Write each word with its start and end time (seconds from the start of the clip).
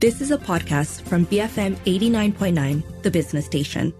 This 0.00 0.22
is 0.22 0.30
a 0.30 0.38
podcast 0.38 1.02
from 1.02 1.26
BFM 1.26 1.76
89.9, 1.84 3.02
the 3.02 3.10
business 3.10 3.44
station. 3.44 3.92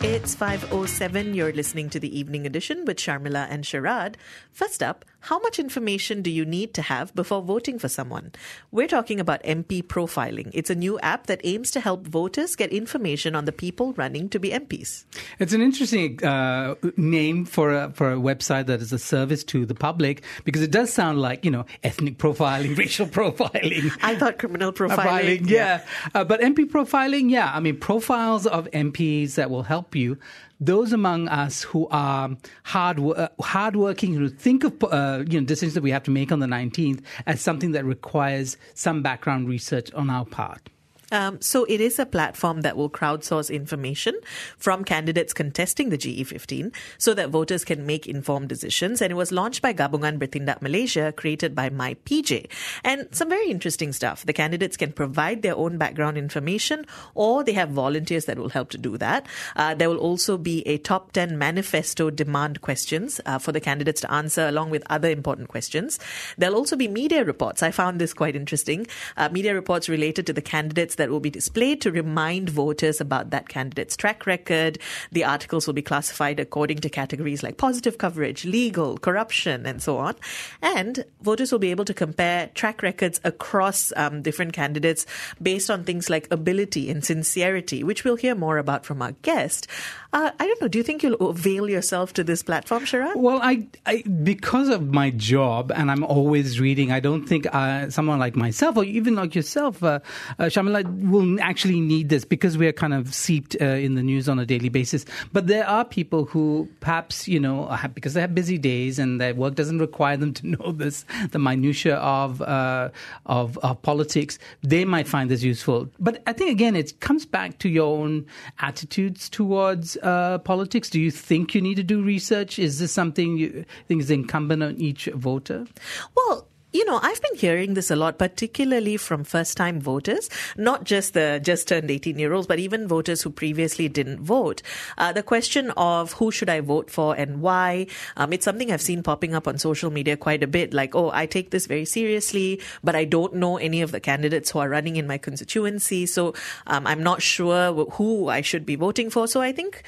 It's 0.00 0.36
5.07. 0.36 1.34
You're 1.34 1.52
listening 1.52 1.90
to 1.90 1.98
the 1.98 2.16
evening 2.16 2.46
edition 2.46 2.84
with 2.84 2.98
Sharmila 2.98 3.48
and 3.50 3.64
Sharad. 3.64 4.14
First 4.52 4.84
up, 4.84 5.04
how 5.26 5.40
much 5.40 5.58
information 5.58 6.22
do 6.22 6.30
you 6.30 6.44
need 6.44 6.72
to 6.74 6.82
have 6.82 7.12
before 7.16 7.42
voting 7.42 7.80
for 7.80 7.88
someone? 7.88 8.30
We're 8.70 8.86
talking 8.86 9.18
about 9.18 9.42
MP 9.42 9.82
profiling. 9.82 10.50
It's 10.54 10.70
a 10.70 10.74
new 10.76 11.00
app 11.00 11.26
that 11.26 11.40
aims 11.42 11.72
to 11.72 11.80
help 11.80 12.06
voters 12.06 12.54
get 12.54 12.70
information 12.70 13.34
on 13.34 13.44
the 13.44 13.50
people 13.50 13.92
running 13.94 14.28
to 14.28 14.38
be 14.38 14.50
MPs. 14.50 15.04
It's 15.40 15.52
an 15.52 15.62
interesting 15.62 16.24
uh, 16.24 16.76
name 16.96 17.44
for 17.44 17.72
a, 17.74 17.90
for 17.90 18.12
a 18.12 18.16
website 18.16 18.66
that 18.66 18.80
is 18.80 18.92
a 18.92 19.00
service 19.00 19.42
to 19.50 19.66
the 19.66 19.74
public 19.74 20.22
because 20.44 20.62
it 20.62 20.70
does 20.70 20.92
sound 20.92 21.20
like, 21.20 21.44
you 21.44 21.50
know, 21.50 21.66
ethnic 21.82 22.18
profiling, 22.18 22.78
racial 22.78 23.06
profiling. 23.06 23.90
I 24.02 24.14
thought 24.14 24.38
criminal 24.38 24.72
profiling. 24.72 25.40
profiling 25.40 25.50
yeah. 25.50 25.84
Uh, 26.14 26.22
but 26.22 26.40
MP 26.40 26.66
profiling, 26.66 27.32
yeah. 27.32 27.50
I 27.52 27.58
mean, 27.58 27.78
profiles 27.78 28.46
of 28.46 28.70
MPs 28.70 29.34
that 29.34 29.50
will 29.50 29.64
help 29.64 29.96
you 29.96 30.18
those 30.60 30.92
among 30.92 31.28
us 31.28 31.62
who 31.62 31.86
are 31.88 32.30
hard 32.64 32.98
uh, 33.00 33.28
hardworking, 33.40 34.14
who 34.14 34.28
think 34.28 34.64
of 34.64 34.82
uh, 34.84 35.24
you 35.28 35.40
know 35.40 35.46
decisions 35.46 35.74
that 35.74 35.82
we 35.82 35.90
have 35.90 36.02
to 36.04 36.10
make 36.10 36.32
on 36.32 36.40
the 36.40 36.46
19th 36.46 37.02
as 37.26 37.40
something 37.40 37.72
that 37.72 37.84
requires 37.84 38.56
some 38.74 39.02
background 39.02 39.48
research 39.48 39.92
on 39.92 40.10
our 40.10 40.24
part. 40.24 40.70
Um, 41.12 41.40
so 41.40 41.64
it 41.64 41.80
is 41.80 41.98
a 41.98 42.06
platform 42.06 42.62
that 42.62 42.76
will 42.76 42.90
crowdsource 42.90 43.52
information 43.52 44.14
from 44.58 44.84
candidates 44.84 45.32
contesting 45.32 45.90
the 45.90 45.98
GE15 45.98 46.74
so 46.98 47.14
that 47.14 47.30
voters 47.30 47.64
can 47.64 47.86
make 47.86 48.06
informed 48.06 48.48
decisions. 48.48 49.00
And 49.00 49.10
it 49.10 49.14
was 49.14 49.32
launched 49.32 49.62
by 49.62 49.72
Gabungan 49.72 50.18
Bertindak 50.18 50.62
Malaysia, 50.62 51.12
created 51.16 51.54
by 51.54 51.70
MyPJ. 51.70 52.50
And 52.84 53.06
some 53.12 53.28
very 53.28 53.50
interesting 53.50 53.92
stuff. 53.92 54.24
The 54.24 54.32
candidates 54.32 54.76
can 54.76 54.92
provide 54.92 55.42
their 55.42 55.56
own 55.56 55.78
background 55.78 56.18
information 56.18 56.86
or 57.14 57.44
they 57.44 57.52
have 57.52 57.70
volunteers 57.70 58.24
that 58.24 58.38
will 58.38 58.48
help 58.48 58.70
to 58.70 58.78
do 58.78 58.96
that. 58.98 59.26
Uh, 59.54 59.74
there 59.74 59.88
will 59.88 59.98
also 59.98 60.36
be 60.36 60.66
a 60.66 60.78
top 60.78 61.12
10 61.12 61.38
manifesto 61.38 62.10
demand 62.10 62.60
questions 62.60 63.20
uh, 63.26 63.38
for 63.38 63.52
the 63.52 63.60
candidates 63.60 64.00
to 64.00 64.12
answer 64.12 64.48
along 64.48 64.70
with 64.70 64.82
other 64.90 65.10
important 65.10 65.48
questions. 65.48 65.98
There'll 66.36 66.56
also 66.56 66.76
be 66.76 66.88
media 66.88 67.24
reports. 67.24 67.62
I 67.62 67.70
found 67.70 68.00
this 68.00 68.12
quite 68.12 68.34
interesting. 68.34 68.86
Uh, 69.16 69.28
media 69.28 69.54
reports 69.54 69.88
related 69.88 70.26
to 70.26 70.32
the 70.32 70.42
candidates 70.42 70.95
that 70.96 71.10
will 71.10 71.20
be 71.20 71.30
displayed 71.30 71.80
to 71.82 71.90
remind 71.92 72.50
voters 72.50 73.00
about 73.00 73.30
that 73.30 73.48
candidate's 73.48 73.96
track 73.96 74.26
record. 74.26 74.78
The 75.12 75.24
articles 75.24 75.66
will 75.66 75.74
be 75.74 75.82
classified 75.82 76.40
according 76.40 76.78
to 76.78 76.90
categories 76.90 77.42
like 77.42 77.56
positive 77.56 77.98
coverage, 77.98 78.44
legal, 78.44 78.98
corruption, 78.98 79.66
and 79.66 79.82
so 79.82 79.98
on. 79.98 80.16
And 80.62 81.04
voters 81.22 81.52
will 81.52 81.58
be 81.58 81.70
able 81.70 81.84
to 81.84 81.94
compare 81.94 82.48
track 82.54 82.82
records 82.82 83.20
across 83.24 83.92
um, 83.96 84.22
different 84.22 84.52
candidates 84.52 85.06
based 85.40 85.70
on 85.70 85.84
things 85.84 86.10
like 86.10 86.28
ability 86.30 86.90
and 86.90 87.04
sincerity, 87.04 87.82
which 87.82 88.04
we'll 88.04 88.16
hear 88.16 88.34
more 88.34 88.58
about 88.58 88.84
from 88.84 89.02
our 89.02 89.12
guest. 89.22 89.68
Uh, 90.12 90.30
I 90.38 90.46
don't 90.46 90.60
know. 90.62 90.68
Do 90.68 90.78
you 90.78 90.84
think 90.84 91.02
you'll 91.02 91.28
avail 91.28 91.68
yourself 91.68 92.14
to 92.14 92.24
this 92.24 92.42
platform, 92.42 92.84
Sharad? 92.84 93.16
Well, 93.16 93.40
I, 93.42 93.66
I 93.84 94.02
because 94.02 94.68
of 94.68 94.92
my 94.92 95.10
job 95.10 95.70
and 95.70 95.90
I'm 95.90 96.04
always 96.04 96.58
reading. 96.58 96.90
I 96.90 97.00
don't 97.00 97.26
think 97.26 97.46
uh, 97.52 97.90
someone 97.90 98.18
like 98.18 98.34
myself 98.34 98.76
or 98.76 98.84
even 98.84 99.14
like 99.14 99.34
yourself, 99.34 99.82
uh, 99.82 100.00
uh, 100.38 100.44
Sharmila, 100.44 100.85
will 100.86 101.40
actually 101.40 101.80
need 101.80 102.08
this 102.08 102.24
because 102.24 102.56
we 102.56 102.66
are 102.66 102.72
kind 102.72 102.94
of 102.94 103.14
seeped 103.14 103.56
uh, 103.60 103.64
in 103.64 103.94
the 103.94 104.02
news 104.02 104.28
on 104.28 104.38
a 104.38 104.46
daily 104.46 104.68
basis. 104.68 105.04
But 105.32 105.46
there 105.46 105.66
are 105.66 105.84
people 105.84 106.24
who 106.24 106.68
perhaps 106.80 107.28
you 107.28 107.40
know 107.40 107.66
have, 107.68 107.94
because 107.94 108.14
they 108.14 108.20
have 108.20 108.34
busy 108.34 108.58
days 108.58 108.98
and 108.98 109.20
their 109.20 109.34
work 109.34 109.54
doesn't 109.54 109.78
require 109.78 110.16
them 110.16 110.32
to 110.34 110.46
know 110.56 110.72
this 110.72 111.04
the 111.30 111.38
minutia 111.38 111.96
of, 111.96 112.42
uh, 112.42 112.90
of 113.26 113.58
of 113.58 113.80
politics. 113.82 114.38
They 114.62 114.84
might 114.84 115.08
find 115.08 115.30
this 115.30 115.42
useful. 115.42 115.88
But 115.98 116.22
I 116.26 116.32
think 116.32 116.50
again, 116.50 116.76
it 116.76 117.00
comes 117.00 117.26
back 117.26 117.58
to 117.58 117.68
your 117.68 117.98
own 117.98 118.26
attitudes 118.60 119.28
towards 119.28 119.96
uh, 120.02 120.38
politics. 120.38 120.90
Do 120.90 121.00
you 121.00 121.10
think 121.10 121.54
you 121.54 121.60
need 121.60 121.76
to 121.76 121.82
do 121.82 122.02
research? 122.02 122.58
Is 122.58 122.78
this 122.78 122.92
something 122.92 123.36
you 123.36 123.64
think 123.88 124.02
is 124.02 124.10
incumbent 124.10 124.62
on 124.62 124.76
each 124.76 125.06
voter? 125.14 125.66
Well 126.14 126.48
you 126.72 126.84
know, 126.84 126.98
I've 127.02 127.22
been 127.22 127.36
hearing 127.36 127.74
this 127.74 127.90
a 127.90 127.96
lot, 127.96 128.18
particularly 128.18 128.96
from 128.96 129.24
first 129.24 129.56
time 129.56 129.80
voters, 129.80 130.28
not 130.56 130.84
just 130.84 131.14
the 131.14 131.40
just 131.42 131.68
turned 131.68 131.90
18 131.90 132.18
year 132.18 132.32
olds, 132.32 132.46
but 132.46 132.58
even 132.58 132.88
voters 132.88 133.22
who 133.22 133.30
previously 133.30 133.88
didn't 133.88 134.20
vote. 134.20 134.62
Uh, 134.98 135.12
the 135.12 135.22
question 135.22 135.70
of 135.76 136.12
who 136.14 136.30
should 136.30 136.50
I 136.50 136.60
vote 136.60 136.90
for 136.90 137.14
and 137.14 137.40
why, 137.40 137.86
um, 138.16 138.32
it's 138.32 138.44
something 138.44 138.70
I've 138.70 138.82
seen 138.82 139.02
popping 139.02 139.34
up 139.34 139.48
on 139.48 139.58
social 139.58 139.90
media 139.90 140.16
quite 140.16 140.42
a 140.42 140.46
bit. 140.46 140.74
Like, 140.74 140.94
oh, 140.94 141.10
I 141.14 141.26
take 141.26 141.50
this 141.50 141.66
very 141.66 141.84
seriously, 141.84 142.60
but 142.82 142.96
I 142.96 143.04
don't 143.04 143.34
know 143.34 143.56
any 143.56 143.80
of 143.80 143.92
the 143.92 144.00
candidates 144.00 144.50
who 144.50 144.58
are 144.58 144.68
running 144.68 144.96
in 144.96 145.06
my 145.06 145.18
constituency. 145.18 146.04
So 146.04 146.34
um, 146.66 146.86
I'm 146.86 147.02
not 147.02 147.22
sure 147.22 147.72
who 147.92 148.28
I 148.28 148.40
should 148.40 148.66
be 148.66 148.76
voting 148.76 149.08
for. 149.08 149.26
So 149.28 149.40
I 149.40 149.52
think 149.52 149.82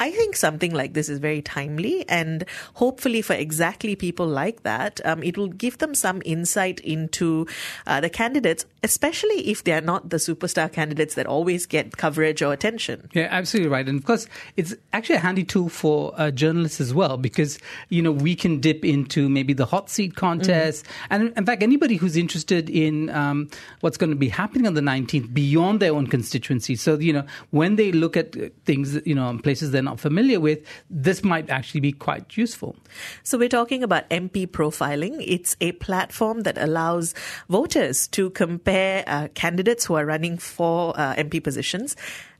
I 0.00 0.10
think 0.10 0.34
something 0.34 0.72
like 0.72 0.94
this 0.94 1.10
is 1.10 1.18
very 1.18 1.42
timely, 1.42 2.08
and 2.08 2.46
hopefully, 2.72 3.20
for 3.20 3.34
exactly 3.34 3.94
people 3.94 4.26
like 4.26 4.62
that, 4.62 4.98
um, 5.04 5.22
it 5.22 5.36
will 5.36 5.48
give 5.48 5.76
them 5.76 5.94
some 5.94 6.22
insight 6.24 6.80
into 6.80 7.46
uh, 7.86 8.00
the 8.00 8.08
candidates, 8.08 8.64
especially 8.82 9.50
if 9.50 9.64
they 9.64 9.74
are 9.74 9.82
not 9.82 10.08
the 10.08 10.16
superstar 10.16 10.72
candidates 10.72 11.16
that 11.16 11.26
always 11.26 11.66
get 11.66 11.98
coverage 11.98 12.40
or 12.40 12.54
attention. 12.54 13.10
Yeah, 13.12 13.28
absolutely 13.30 13.70
right. 13.70 13.86
And 13.86 13.98
of 13.98 14.06
course, 14.06 14.26
it's 14.56 14.74
actually 14.94 15.16
a 15.16 15.20
handy 15.20 15.44
tool 15.44 15.68
for 15.68 16.14
uh, 16.16 16.30
journalists 16.30 16.80
as 16.80 16.94
well 16.94 17.18
because 17.18 17.58
you 17.90 18.00
know 18.00 18.10
we 18.10 18.34
can 18.34 18.58
dip 18.58 18.86
into 18.86 19.28
maybe 19.28 19.52
the 19.52 19.66
hot 19.66 19.90
seat 19.90 20.16
contest, 20.16 20.86
mm-hmm. 20.86 21.12
and 21.12 21.36
in 21.36 21.44
fact, 21.44 21.62
anybody 21.62 21.96
who's 21.96 22.16
interested 22.16 22.70
in 22.70 23.10
um, 23.10 23.50
what's 23.80 23.98
going 23.98 24.10
to 24.10 24.16
be 24.16 24.30
happening 24.30 24.66
on 24.66 24.72
the 24.72 24.80
19th 24.80 25.34
beyond 25.34 25.80
their 25.80 25.92
own 25.92 26.06
constituency. 26.06 26.74
So 26.74 26.98
you 26.98 27.12
know 27.12 27.26
when 27.50 27.76
they 27.76 27.92
look 27.92 28.16
at 28.16 28.34
things, 28.64 28.98
you 29.04 29.14
know, 29.14 29.38
places 29.42 29.72
they're 29.72 29.89
not 29.90 30.00
familiar 30.00 30.40
with, 30.40 30.60
this 30.88 31.22
might 31.22 31.50
actually 31.50 31.80
be 31.80 31.92
quite 31.92 32.36
useful. 32.36 32.76
So, 33.22 33.38
we're 33.38 33.48
talking 33.48 33.82
about 33.82 34.08
MP 34.10 34.46
profiling. 34.46 35.22
It's 35.26 35.56
a 35.60 35.72
platform 35.72 36.42
that 36.42 36.56
allows 36.58 37.14
voters 37.48 38.08
to 38.08 38.30
compare 38.30 39.04
uh, 39.06 39.28
candidates 39.34 39.84
who 39.86 39.94
are 39.94 40.06
running 40.06 40.38
for 40.38 40.98
uh, 40.98 41.14
MP 41.16 41.42
positions. 41.42 41.96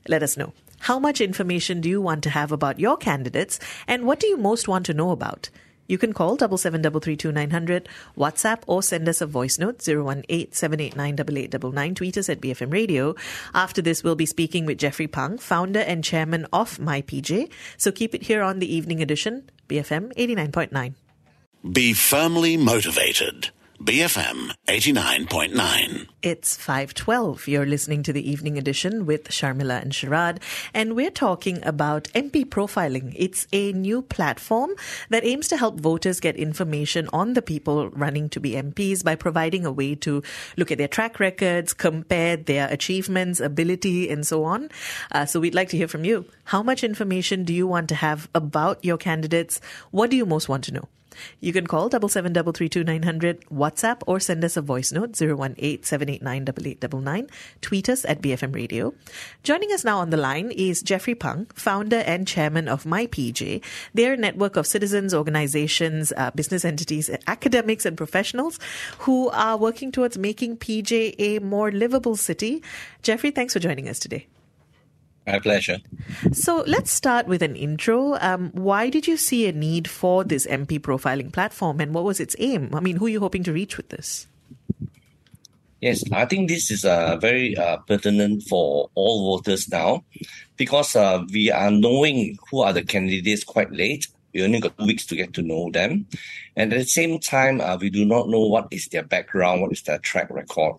Let 0.07 0.23
us 0.23 0.37
know. 0.37 0.53
How 0.79 0.97
much 0.97 1.21
information 1.21 1.81
do 1.81 1.89
you 1.89 2.01
want 2.01 2.23
to 2.23 2.29
have 2.29 2.51
about 2.51 2.79
your 2.79 2.97
candidates, 2.97 3.59
and 3.87 4.05
what 4.05 4.19
do 4.19 4.27
you 4.27 4.37
most 4.37 4.67
want 4.67 4.85
to 4.87 4.93
know 4.93 5.11
about? 5.11 5.49
You 5.87 5.97
can 5.97 6.13
call 6.13 6.35
double 6.35 6.57
seven 6.57 6.81
double 6.81 6.99
three 6.99 7.17
two 7.17 7.31
nine 7.31 7.51
hundred, 7.51 7.89
WhatsApp 8.17 8.63
or 8.67 8.81
send 8.81 9.09
us 9.09 9.21
a 9.21 9.25
voice 9.25 9.59
note 9.59 9.81
zero 9.81 10.03
one 10.03 10.23
eight 10.29 10.55
seven 10.55 10.79
eight 10.79 10.95
nine 10.95 11.15
double 11.15 11.37
eight 11.37 11.51
double 11.51 11.71
nine. 11.71 11.95
Tweet 11.95 12.17
us 12.17 12.29
at 12.29 12.41
BFM 12.41 12.71
Radio. 12.71 13.15
After 13.53 13.81
this, 13.81 14.03
we'll 14.03 14.15
be 14.15 14.25
speaking 14.25 14.65
with 14.65 14.77
Jeffrey 14.77 15.07
Pang, 15.07 15.37
founder 15.37 15.81
and 15.81 16.03
chairman 16.03 16.45
of 16.53 16.77
MyPJ. 16.77 17.51
So 17.77 17.91
keep 17.91 18.15
it 18.15 18.23
here 18.23 18.41
on 18.41 18.59
the 18.59 18.73
evening 18.73 19.01
edition, 19.01 19.49
BFM 19.67 20.13
eighty 20.15 20.35
nine 20.35 20.51
point 20.51 20.71
nine. 20.71 20.95
Be 21.69 21.93
firmly 21.93 22.57
motivated. 22.57 23.49
BFM 23.81 24.51
89.9. 24.67 26.07
It's 26.21 26.55
512. 26.55 27.47
You're 27.47 27.65
listening 27.65 28.03
to 28.03 28.13
the 28.13 28.29
evening 28.29 28.59
edition 28.59 29.07
with 29.07 29.29
Sharmila 29.29 29.81
and 29.81 29.91
Sharad, 29.91 30.39
and 30.71 30.95
we're 30.95 31.09
talking 31.09 31.57
about 31.65 32.03
MP 32.13 32.45
profiling. 32.45 33.15
It's 33.17 33.47
a 33.51 33.73
new 33.73 34.03
platform 34.03 34.75
that 35.09 35.25
aims 35.25 35.47
to 35.47 35.57
help 35.57 35.79
voters 35.79 36.19
get 36.19 36.35
information 36.35 37.09
on 37.11 37.33
the 37.33 37.41
people 37.41 37.89
running 37.89 38.29
to 38.29 38.39
be 38.39 38.51
MPs 38.51 39.03
by 39.03 39.15
providing 39.15 39.65
a 39.65 39.71
way 39.71 39.95
to 39.95 40.21
look 40.57 40.69
at 40.69 40.77
their 40.77 40.87
track 40.87 41.19
records, 41.19 41.73
compare 41.73 42.37
their 42.37 42.67
achievements, 42.67 43.39
ability, 43.39 44.11
and 44.11 44.27
so 44.27 44.43
on. 44.43 44.69
Uh, 45.11 45.25
so 45.25 45.39
we'd 45.39 45.55
like 45.55 45.69
to 45.69 45.77
hear 45.77 45.87
from 45.87 46.05
you. 46.05 46.25
How 46.43 46.61
much 46.61 46.83
information 46.83 47.45
do 47.45 47.53
you 47.53 47.65
want 47.65 47.89
to 47.89 47.95
have 47.95 48.29
about 48.35 48.85
your 48.85 48.97
candidates? 48.97 49.59
What 49.89 50.11
do 50.11 50.17
you 50.17 50.27
most 50.27 50.47
want 50.47 50.65
to 50.65 50.71
know? 50.71 50.87
You 51.39 51.53
can 51.53 51.67
call 51.67 51.89
double 51.89 52.09
seven 52.09 52.33
double 52.33 52.51
three 52.51 52.69
two 52.69 52.83
nine 52.83 53.03
hundred, 53.03 53.43
WhatsApp, 53.49 54.01
or 54.07 54.19
send 54.19 54.43
us 54.43 54.57
a 54.57 54.61
voice 54.61 54.91
note 54.91 55.15
zero 55.15 55.35
one 55.35 55.55
eight 55.57 55.85
seven 55.85 56.09
eight 56.09 56.21
nine 56.21 56.45
double 56.45 56.67
eight 56.67 56.79
double 56.79 57.01
nine. 57.01 57.27
Tweet 57.61 57.89
us 57.89 58.05
at 58.05 58.21
BFM 58.21 58.53
Radio. 58.53 58.93
Joining 59.43 59.71
us 59.71 59.83
now 59.83 59.99
on 59.99 60.09
the 60.09 60.17
line 60.17 60.51
is 60.51 60.81
Jeffrey 60.81 61.15
Pang, 61.15 61.47
founder 61.53 61.99
and 61.99 62.27
chairman 62.27 62.67
of 62.67 62.83
MyPJ. 62.83 63.61
They're 63.93 64.13
a 64.13 64.17
network 64.17 64.55
of 64.55 64.67
citizens, 64.67 65.13
organizations, 65.13 66.13
uh, 66.17 66.31
business 66.31 66.65
entities, 66.65 67.09
academics, 67.27 67.85
and 67.85 67.97
professionals 67.97 68.59
who 68.99 69.29
are 69.29 69.57
working 69.57 69.91
towards 69.91 70.17
making 70.17 70.57
PJ 70.57 71.15
a 71.19 71.39
more 71.39 71.71
livable 71.71 72.15
city. 72.15 72.63
Jeffrey, 73.01 73.31
thanks 73.31 73.53
for 73.53 73.59
joining 73.59 73.89
us 73.89 73.99
today. 73.99 74.27
My 75.27 75.39
pleasure. 75.39 75.77
So 76.31 76.63
let's 76.65 76.91
start 76.91 77.27
with 77.27 77.43
an 77.43 77.55
intro. 77.55 78.15
Um, 78.15 78.49
why 78.53 78.89
did 78.89 79.07
you 79.07 79.17
see 79.17 79.47
a 79.47 79.51
need 79.51 79.87
for 79.87 80.23
this 80.23 80.47
MP 80.47 80.79
profiling 80.79 81.31
platform 81.31 81.79
and 81.79 81.93
what 81.93 82.03
was 82.03 82.19
its 82.19 82.35
aim? 82.39 82.71
I 82.73 82.79
mean, 82.79 82.97
who 82.97 83.05
are 83.05 83.09
you 83.09 83.19
hoping 83.19 83.43
to 83.43 83.53
reach 83.53 83.77
with 83.77 83.89
this? 83.89 84.27
Yes, 85.79 86.03
I 86.11 86.25
think 86.25 86.49
this 86.49 86.69
is 86.69 86.85
uh, 86.85 87.17
very 87.17 87.57
uh, 87.57 87.77
pertinent 87.77 88.43
for 88.43 88.89
all 88.93 89.37
voters 89.37 89.67
now 89.69 90.03
because 90.57 90.95
uh, 90.95 91.23
we 91.31 91.51
are 91.51 91.71
knowing 91.71 92.37
who 92.49 92.61
are 92.61 92.73
the 92.73 92.83
candidates 92.83 93.43
quite 93.43 93.71
late. 93.71 94.07
We 94.33 94.43
only 94.43 94.59
got 94.59 94.77
two 94.77 94.85
weeks 94.85 95.05
to 95.07 95.15
get 95.15 95.33
to 95.33 95.41
know 95.41 95.71
them. 95.71 96.05
And 96.55 96.71
at 96.71 96.79
the 96.79 96.85
same 96.85 97.19
time, 97.19 97.61
uh, 97.61 97.77
we 97.77 97.89
do 97.89 98.05
not 98.05 98.29
know 98.29 98.45
what 98.45 98.67
is 98.71 98.87
their 98.87 99.03
background, 99.03 99.61
what 99.61 99.71
is 99.71 99.81
their 99.81 99.97
track 99.97 100.29
record. 100.29 100.77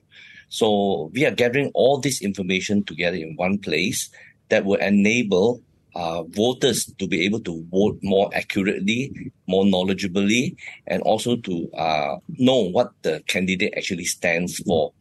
So 0.49 1.11
we 1.13 1.27
are 1.27 1.31
gathering 1.31 1.71
all 1.75 1.99
this 1.99 2.23
information 2.23 2.85
together 2.85 3.17
in 3.17 3.37
one 3.37 3.59
place 3.59 4.11
that 4.53 4.67
will 4.67 4.81
enable 4.81 5.63
uh, 5.95 6.23
voters 6.25 6.85
to 6.99 7.07
be 7.07 7.25
able 7.25 7.41
to 7.41 7.65
vote 7.71 7.99
more 8.03 8.31
accurately, 8.35 9.33
more 9.47 9.65
knowledgeably, 9.65 10.55
and 10.87 11.03
also 11.03 11.37
to 11.37 11.71
uh, 11.73 12.17
know 12.39 12.61
what 12.71 12.93
the 13.01 13.23
candidate 13.27 13.73
actually 13.77 14.05
stands 14.05 14.59
for. 14.59 14.93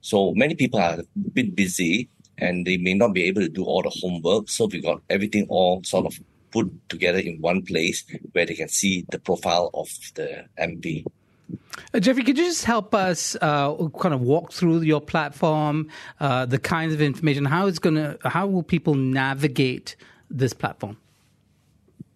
So 0.00 0.34
many 0.34 0.54
people 0.56 0.80
are 0.80 0.98
a 0.98 1.04
bit 1.32 1.54
busy 1.54 2.08
and 2.38 2.66
they 2.66 2.76
may 2.78 2.94
not 2.94 3.12
be 3.14 3.24
able 3.24 3.42
to 3.42 3.48
do 3.48 3.64
all 3.64 3.82
the 3.82 3.96
homework. 4.02 4.48
So 4.48 4.66
we 4.66 4.80
got 4.80 5.02
everything 5.08 5.46
all 5.48 5.82
sort 5.84 6.06
of 6.06 6.18
put 6.50 6.66
together 6.88 7.18
in 7.18 7.40
one 7.40 7.62
place 7.62 8.04
where 8.32 8.46
they 8.46 8.54
can 8.54 8.68
see 8.68 9.04
the 9.10 9.20
profile 9.20 9.70
of 9.74 9.88
the 10.14 10.46
MP. 10.58 11.04
Uh, 11.94 12.00
Jeffrey, 12.00 12.24
could 12.24 12.36
you 12.36 12.44
just 12.44 12.64
help 12.64 12.94
us 12.94 13.36
uh, 13.40 13.74
kind 14.00 14.14
of 14.14 14.20
walk 14.20 14.52
through 14.52 14.80
your 14.80 15.00
platform, 15.00 15.88
uh, 16.20 16.44
the 16.46 16.58
kinds 16.58 16.92
of 16.92 17.00
information, 17.00 17.44
how 17.44 17.66
it's 17.66 17.78
going 17.78 17.94
to, 17.94 18.18
how 18.24 18.46
will 18.46 18.62
people 18.62 18.94
navigate 18.94 19.96
this 20.30 20.52
platform? 20.52 20.96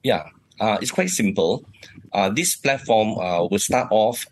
Yeah, 0.02 0.28
uh, 0.60 0.78
it's 0.80 0.90
quite 0.90 1.10
simple. 1.10 1.64
Uh, 2.12 2.28
this 2.30 2.56
platform 2.56 3.18
uh, 3.18 3.46
will 3.46 3.58
start 3.58 3.88
off 3.90 4.26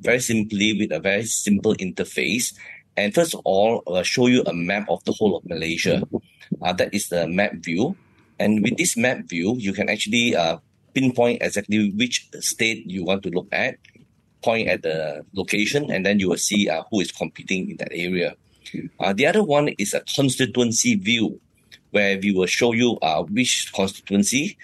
very 0.00 0.20
simply 0.20 0.78
with 0.78 0.92
a 0.92 1.00
very 1.00 1.24
simple 1.24 1.74
interface. 1.74 2.54
And 2.96 3.14
first 3.14 3.34
of 3.34 3.40
all, 3.44 3.82
I'll 3.86 4.02
show 4.02 4.26
you 4.26 4.42
a 4.46 4.54
map 4.54 4.88
of 4.88 5.02
the 5.04 5.12
whole 5.12 5.36
of 5.36 5.44
Malaysia. 5.44 6.02
That 6.60 6.94
is 6.94 7.08
the 7.08 7.26
map 7.26 7.52
view. 7.56 7.96
And 8.38 8.62
with 8.62 8.76
this 8.76 8.96
map 8.96 9.24
view, 9.28 9.56
you 9.58 9.72
can 9.72 9.88
actually 9.90 10.34
pinpoint 10.94 11.42
exactly 11.42 11.90
which 11.90 12.28
state 12.40 12.88
you 12.88 13.04
want 13.04 13.22
to 13.24 13.28
look 13.28 13.48
at, 13.52 13.76
point 14.48 14.68
at 14.74 14.80
the 14.88 14.98
location, 15.40 15.82
and 15.92 16.00
then 16.06 16.16
you 16.20 16.28
will 16.30 16.44
see 16.50 16.62
who 16.88 17.00
is 17.04 17.10
competing 17.22 17.70
in 17.70 17.76
that 17.82 17.92
area. 18.08 18.30
the 19.18 19.26
other 19.30 19.44
one 19.58 19.66
is 19.84 19.90
a 19.94 20.02
constituency 20.18 20.92
view 21.08 21.26
where 21.96 22.18
we 22.24 22.30
will 22.36 22.50
show 22.58 22.72
you 22.72 22.90
uh, 23.02 23.22
which 23.36 23.72
constituency, 23.72 24.56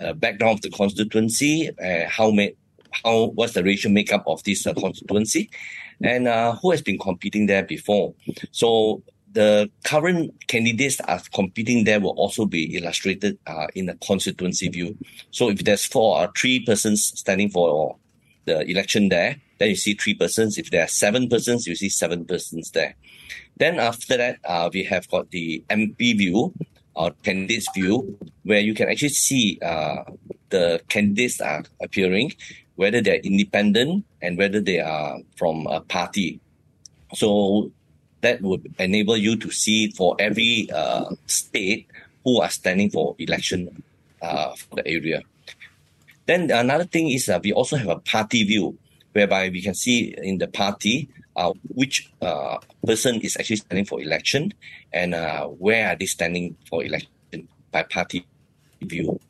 uh, 0.00 0.12
background 0.12 0.54
of 0.58 0.62
the 0.62 0.70
constituency, 0.70 1.70
uh, 1.86 2.08
how 2.08 2.30
may, 2.30 2.54
how 3.04 3.16
what's 3.36 3.54
the 3.54 3.64
racial 3.64 3.90
makeup 3.90 4.24
of 4.26 4.42
this 4.44 4.66
uh, 4.66 4.74
constituency, 4.74 5.50
and 6.02 6.28
uh, 6.28 6.54
who 6.56 6.70
has 6.70 6.82
been 6.82 6.98
competing 6.98 7.46
there 7.46 7.64
before. 7.64 8.14
So 8.52 9.02
the 9.32 9.70
current 9.84 10.32
candidates 10.46 10.96
that 10.96 11.10
are 11.10 11.20
competing 11.34 11.84
there 11.84 12.00
will 12.00 12.16
also 12.22 12.46
be 12.46 12.76
illustrated 12.76 13.38
uh, 13.46 13.66
in 13.74 13.88
a 13.88 13.96
constituency 13.96 14.68
view. 14.68 14.96
So 15.30 15.50
if 15.50 15.58
there's 15.64 15.84
four 15.84 16.18
or 16.20 16.32
three 16.38 16.64
persons 16.64 17.04
standing 17.18 17.50
for 17.50 17.96
the 18.46 18.68
election 18.70 19.08
there, 19.08 19.36
then 19.58 19.70
you 19.70 19.76
see 19.76 19.94
three 19.94 20.14
persons. 20.14 20.58
If 20.58 20.70
there 20.70 20.84
are 20.84 20.88
seven 20.88 21.28
persons, 21.28 21.66
you 21.66 21.74
see 21.74 21.88
seven 21.88 22.24
persons 22.24 22.70
there. 22.70 22.94
Then 23.56 23.78
after 23.78 24.16
that, 24.16 24.38
uh, 24.44 24.70
we 24.72 24.84
have 24.84 25.08
got 25.08 25.30
the 25.30 25.62
MP 25.70 26.16
view 26.16 26.52
or 26.94 27.10
candidates 27.22 27.66
view, 27.74 28.18
where 28.44 28.60
you 28.60 28.74
can 28.74 28.88
actually 28.88 29.10
see 29.10 29.58
uh, 29.62 30.04
the 30.48 30.80
candidates 30.88 31.40
are 31.40 31.64
appearing, 31.82 32.32
whether 32.76 33.00
they're 33.00 33.20
independent 33.20 34.04
and 34.22 34.38
whether 34.38 34.60
they 34.60 34.80
are 34.80 35.18
from 35.36 35.66
a 35.66 35.80
party. 35.80 36.40
So 37.14 37.70
that 38.22 38.40
would 38.42 38.74
enable 38.78 39.16
you 39.16 39.36
to 39.36 39.50
see 39.50 39.90
for 39.90 40.16
every 40.18 40.68
uh, 40.72 41.10
state 41.26 41.86
who 42.24 42.40
are 42.40 42.50
standing 42.50 42.90
for 42.90 43.14
election 43.18 43.82
uh, 44.22 44.54
for 44.54 44.76
the 44.76 44.88
area. 44.88 45.22
Then 46.26 46.50
another 46.50 46.84
thing 46.84 47.10
is 47.10 47.28
uh, 47.28 47.40
we 47.42 47.52
also 47.52 47.76
have 47.76 47.88
a 47.88 47.98
party 47.98 48.44
view, 48.44 48.78
whereby 49.12 49.48
we 49.48 49.62
can 49.62 49.74
see 49.74 50.14
in 50.18 50.38
the 50.38 50.48
party 50.48 51.08
uh, 51.36 51.52
which 51.68 52.10
uh, 52.20 52.58
person 52.84 53.20
is 53.20 53.36
actually 53.36 53.56
standing 53.56 53.84
for 53.84 54.00
election 54.00 54.52
and 54.92 55.14
uh, 55.14 55.46
where 55.46 55.88
are 55.88 55.96
they 55.96 56.06
standing 56.06 56.56
for 56.68 56.84
election 56.84 57.08
by 57.70 57.82
party 57.82 58.26
view. 58.82 59.20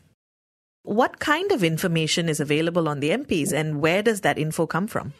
What 0.82 1.18
kind 1.18 1.50
of 1.50 1.64
information 1.64 2.28
is 2.28 2.38
available 2.38 2.88
on 2.88 3.00
the 3.00 3.10
MPs 3.10 3.52
and 3.52 3.80
where 3.80 4.02
does 4.02 4.20
that 4.20 4.38
info 4.38 4.66
come 4.66 4.86
from? 4.86 5.12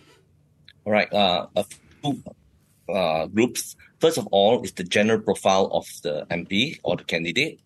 All 0.85 0.93
right, 0.93 1.13
uh, 1.13 1.49
a 1.57 1.65
few 1.65 2.23
uh, 2.89 3.27
groups. 3.27 3.75
First 3.99 4.19
of 4.19 4.29
all, 4.29 4.63
is 4.63 4.73
the 4.73 4.85
general 4.85 5.21
profile 5.21 5.69
of 5.73 5.87
the 6.03 6.27
MP 6.31 6.79
or 6.85 6.97
the 6.97 7.03
candidate, 7.03 7.59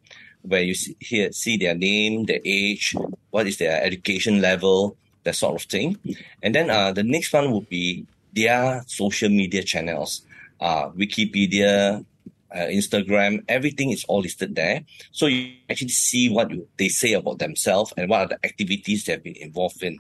where 0.43 0.63
you 0.63 0.75
see, 0.75 0.97
here 1.01 1.33
see 1.33 1.57
their 1.57 1.75
name, 1.75 2.25
their 2.25 2.41
age, 2.45 2.95
what 3.31 3.47
is 3.47 3.59
their 3.59 3.83
education 3.83 4.41
level, 4.41 4.97
that 5.25 5.35
sort 5.35 5.61
of 5.61 5.69
thing. 5.69 5.99
And 6.43 6.55
then 6.55 6.71
uh, 6.71 6.93
the 6.93 7.03
next 7.03 7.33
one 7.33 7.53
would 7.53 7.69
be 7.69 8.07
their 8.33 8.83
social 8.87 9.29
media 9.29 9.63
channels, 9.63 10.23
uh, 10.61 10.91
Wikipedia, 10.91 12.05
uh, 12.53 12.67
Instagram, 12.67 13.45
everything 13.49 13.91
is 13.91 14.05
all 14.05 14.21
listed 14.21 14.55
there. 14.55 14.83
So 15.13 15.27
you 15.27 15.53
actually 15.69 15.89
see 15.89 16.29
what 16.29 16.51
you, 16.51 16.67
they 16.77 16.89
say 16.89 17.13
about 17.13 17.39
themselves 17.39 17.93
and 17.97 18.09
what 18.09 18.21
are 18.21 18.29
the 18.29 18.45
activities 18.45 19.05
they 19.05 19.13
have 19.13 19.23
been 19.23 19.37
involved 19.37 19.83
in. 19.83 19.99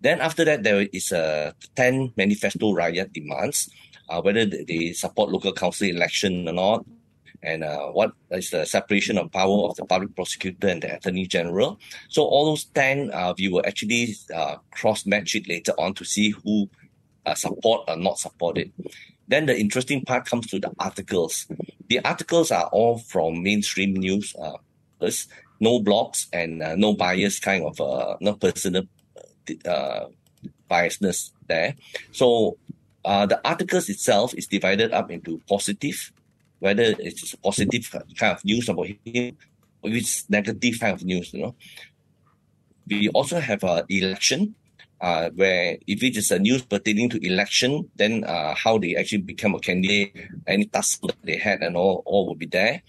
Then 0.00 0.20
after 0.20 0.44
that, 0.44 0.62
there 0.62 0.86
is 0.92 1.12
a 1.12 1.54
10 1.76 2.14
manifesto 2.16 2.72
rakyat 2.72 3.12
demands, 3.12 3.70
uh, 4.08 4.20
whether 4.22 4.46
they 4.46 4.92
support 4.92 5.30
local 5.30 5.52
council 5.52 5.88
election 5.88 6.48
or 6.48 6.52
not, 6.52 6.84
and 7.42 7.64
uh, 7.64 7.86
what 7.88 8.12
is 8.30 8.50
the 8.50 8.64
separation 8.64 9.18
of 9.18 9.32
power 9.32 9.68
of 9.68 9.76
the 9.76 9.84
public 9.84 10.14
prosecutor 10.14 10.68
and 10.68 10.82
the 10.82 10.96
attorney 10.96 11.26
general. 11.26 11.78
So 12.08 12.24
all 12.24 12.46
those 12.46 12.64
10, 12.64 13.10
uh, 13.12 13.34
we 13.38 13.48
will 13.48 13.64
actually 13.66 14.14
uh, 14.34 14.56
cross-match 14.70 15.34
it 15.34 15.48
later 15.48 15.72
on 15.78 15.94
to 15.94 16.04
see 16.04 16.30
who 16.30 16.68
uh, 17.26 17.34
support 17.34 17.84
or 17.88 17.96
not 17.96 18.18
support 18.18 18.58
it. 18.58 18.70
Then 19.28 19.46
the 19.46 19.58
interesting 19.58 20.04
part 20.04 20.26
comes 20.26 20.48
to 20.48 20.58
the 20.58 20.72
articles. 20.78 21.46
The 21.88 22.00
articles 22.04 22.50
are 22.50 22.66
all 22.66 22.98
from 22.98 23.42
mainstream 23.42 23.94
news, 23.94 24.34
uh, 24.36 24.58
no 25.60 25.80
blogs 25.80 26.26
and 26.32 26.62
uh, 26.62 26.74
no 26.74 26.94
bias 26.94 27.38
kind 27.38 27.64
of 27.64 27.80
uh, 27.80 28.16
no 28.20 28.34
personal 28.34 28.84
uh, 29.66 30.06
biasness 30.70 31.30
there. 31.46 31.76
So 32.12 32.56
uh, 33.04 33.26
the 33.26 33.40
articles 33.46 33.88
itself 33.88 34.34
is 34.34 34.46
divided 34.46 34.92
up 34.92 35.10
into 35.10 35.40
positive, 35.48 36.12
whether 36.60 36.94
it's 36.98 37.34
positive 37.36 37.90
kind 38.16 38.36
of 38.36 38.44
news 38.44 38.68
about 38.68 38.86
him, 39.04 39.36
or 39.82 39.90
it's 39.90 40.28
negative 40.30 40.78
kind 40.78 40.94
of 40.94 41.04
news. 41.04 41.34
You 41.34 41.42
know, 41.42 41.54
we 42.86 43.08
also 43.08 43.40
have 43.40 43.64
a 43.64 43.84
election 43.88 44.54
uh, 45.00 45.30
where 45.34 45.78
if 45.86 46.02
it 46.02 46.16
is 46.16 46.30
a 46.30 46.38
news 46.38 46.62
pertaining 46.64 47.08
to 47.10 47.26
election, 47.26 47.90
then 47.96 48.24
uh, 48.24 48.54
how 48.54 48.78
they 48.78 48.94
actually 48.96 49.22
become 49.22 49.54
a 49.54 49.58
candidate, 49.58 50.14
any 50.46 50.66
task 50.66 51.00
that 51.02 51.16
they 51.22 51.36
had 51.36 51.62
and 51.62 51.76
all, 51.76 52.02
all 52.04 52.26
will 52.26 52.34
be 52.34 52.46
there. 52.46 52.82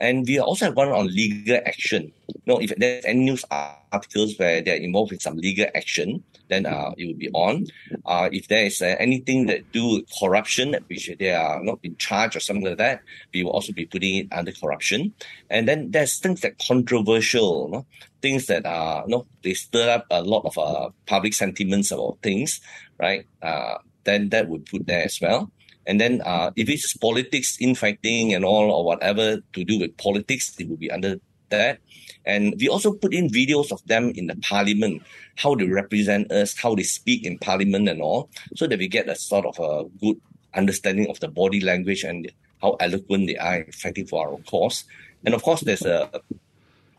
And 0.00 0.26
we 0.26 0.38
also 0.38 0.66
have 0.66 0.76
one 0.76 0.88
on 0.88 1.08
legal 1.08 1.60
action. 1.66 2.12
You 2.28 2.42
know, 2.46 2.58
if 2.58 2.72
there's 2.76 3.04
any 3.04 3.20
news 3.20 3.44
articles 3.50 4.38
where 4.38 4.62
they're 4.62 4.76
involved 4.76 5.12
in 5.12 5.20
some 5.20 5.36
legal 5.36 5.66
action, 5.74 6.22
then 6.48 6.66
uh, 6.66 6.92
it 6.96 7.06
will 7.06 7.18
be 7.18 7.30
on. 7.30 7.66
Uh, 8.06 8.28
if 8.32 8.48
there 8.48 8.66
is 8.66 8.80
uh, 8.80 8.96
anything 8.98 9.46
that 9.46 9.70
do 9.72 10.04
corruption, 10.20 10.76
which 10.86 11.10
they 11.18 11.32
are 11.32 11.62
not 11.62 11.78
in 11.82 11.96
charge 11.96 12.36
or 12.36 12.40
something 12.40 12.64
like 12.64 12.78
that, 12.78 13.02
we 13.34 13.42
will 13.42 13.50
also 13.50 13.72
be 13.72 13.86
putting 13.86 14.14
it 14.14 14.28
under 14.32 14.52
corruption. 14.52 15.12
And 15.50 15.66
then 15.66 15.90
there's 15.90 16.18
things 16.18 16.40
that 16.42 16.58
controversial, 16.58 17.66
you 17.66 17.72
know, 17.72 17.86
things 18.22 18.46
that 18.46 18.66
are, 18.66 19.02
you 19.06 19.10
know, 19.10 19.26
they 19.42 19.54
stir 19.54 19.90
up 19.90 20.06
a 20.10 20.22
lot 20.22 20.44
of 20.44 20.56
uh, 20.58 20.90
public 21.06 21.34
sentiments 21.34 21.90
about 21.90 22.18
things, 22.22 22.60
right? 22.98 23.26
Uh, 23.42 23.78
then 24.04 24.28
that 24.30 24.48
would 24.48 24.64
put 24.66 24.86
there 24.86 25.04
as 25.04 25.20
well. 25.20 25.50
And 25.88 26.00
then 26.00 26.20
uh, 26.24 26.52
if 26.54 26.68
it's 26.68 26.96
politics, 26.96 27.56
infighting 27.60 28.34
and 28.34 28.44
all 28.44 28.70
or 28.70 28.84
whatever 28.84 29.38
to 29.54 29.64
do 29.64 29.80
with 29.80 29.96
politics, 29.96 30.54
it 30.60 30.68
will 30.68 30.76
be 30.76 30.90
under 30.90 31.16
that. 31.48 31.80
And 32.26 32.54
we 32.60 32.68
also 32.68 32.92
put 32.92 33.14
in 33.14 33.28
videos 33.28 33.72
of 33.72 33.82
them 33.86 34.12
in 34.14 34.26
the 34.26 34.36
parliament, 34.36 35.02
how 35.36 35.54
they 35.54 35.66
represent 35.66 36.30
us, 36.30 36.54
how 36.58 36.74
they 36.74 36.82
speak 36.82 37.24
in 37.24 37.38
parliament 37.38 37.88
and 37.88 38.02
all, 38.02 38.28
so 38.54 38.66
that 38.66 38.78
we 38.78 38.86
get 38.86 39.08
a 39.08 39.16
sort 39.16 39.46
of 39.46 39.58
a 39.58 39.88
good 39.98 40.20
understanding 40.54 41.08
of 41.08 41.20
the 41.20 41.28
body 41.28 41.60
language 41.60 42.04
and 42.04 42.30
how 42.60 42.76
eloquent 42.80 43.26
they 43.26 43.36
are 43.36 43.64
fighting 43.72 44.06
for 44.06 44.28
our 44.28 44.38
cause. 44.44 44.84
And 45.24 45.34
of 45.34 45.42
course, 45.42 45.62
there's 45.62 45.86
a 45.86 46.10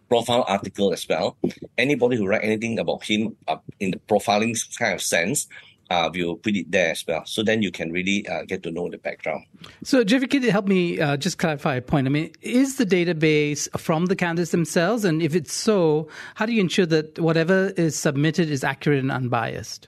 profile 0.09 0.45
article 0.47 0.91
as 0.91 1.07
well. 1.07 1.37
Anybody 1.77 2.17
who 2.17 2.25
write 2.25 2.43
anything 2.43 2.79
about 2.79 3.03
him 3.03 3.37
uh, 3.47 3.57
in 3.79 3.91
the 3.91 3.99
profiling 4.09 4.57
kind 4.79 4.95
of 4.95 5.01
sense, 5.01 5.47
uh, 5.89 6.09
we'll 6.13 6.35
put 6.35 6.55
it 6.55 6.71
there 6.71 6.91
as 6.91 7.03
well. 7.07 7.23
So 7.25 7.43
then 7.43 7.61
you 7.61 7.71
can 7.71 7.91
really 7.91 8.27
uh, 8.27 8.43
get 8.43 8.63
to 8.63 8.71
know 8.71 8.89
the 8.89 8.97
background. 8.97 9.45
So, 9.83 10.03
Jeffrey, 10.03 10.27
could 10.27 10.43
you 10.43 10.51
help 10.51 10.67
me 10.67 10.99
uh, 10.99 11.17
just 11.17 11.37
clarify 11.37 11.75
a 11.75 11.81
point? 11.81 12.07
I 12.07 12.09
mean, 12.09 12.31
is 12.41 12.77
the 12.77 12.85
database 12.85 13.67
from 13.79 14.05
the 14.05 14.15
candidates 14.15 14.51
themselves? 14.51 15.03
And 15.03 15.21
if 15.21 15.35
it's 15.35 15.53
so, 15.53 16.07
how 16.35 16.45
do 16.45 16.53
you 16.53 16.61
ensure 16.61 16.85
that 16.87 17.17
whatever 17.19 17.69
is 17.77 17.97
submitted 17.97 18.49
is 18.49 18.63
accurate 18.63 18.99
and 18.99 19.11
unbiased? 19.11 19.87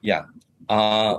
Yeah. 0.00 0.24
Uh, 0.68 1.18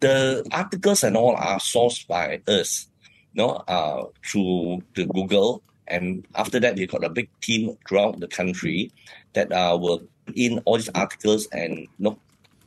the 0.00 0.46
articles 0.52 1.04
and 1.04 1.16
all 1.16 1.36
are 1.36 1.58
sourced 1.58 2.06
by 2.06 2.40
us, 2.46 2.88
you 3.32 3.42
know, 3.42 3.62
uh, 3.68 4.04
through 4.24 4.82
the 4.94 5.06
Google. 5.06 5.62
And 5.86 6.26
after 6.34 6.58
that, 6.60 6.76
we 6.76 6.86
got 6.86 7.04
a 7.04 7.10
big 7.10 7.28
team 7.40 7.76
throughout 7.86 8.18
the 8.20 8.28
country 8.28 8.90
that 9.34 9.52
uh, 9.52 9.76
will 9.80 10.02
in 10.34 10.60
all 10.64 10.76
these 10.76 10.88
articles 10.94 11.46
and 11.52 11.78
you 11.78 11.88
know, 11.98 12.18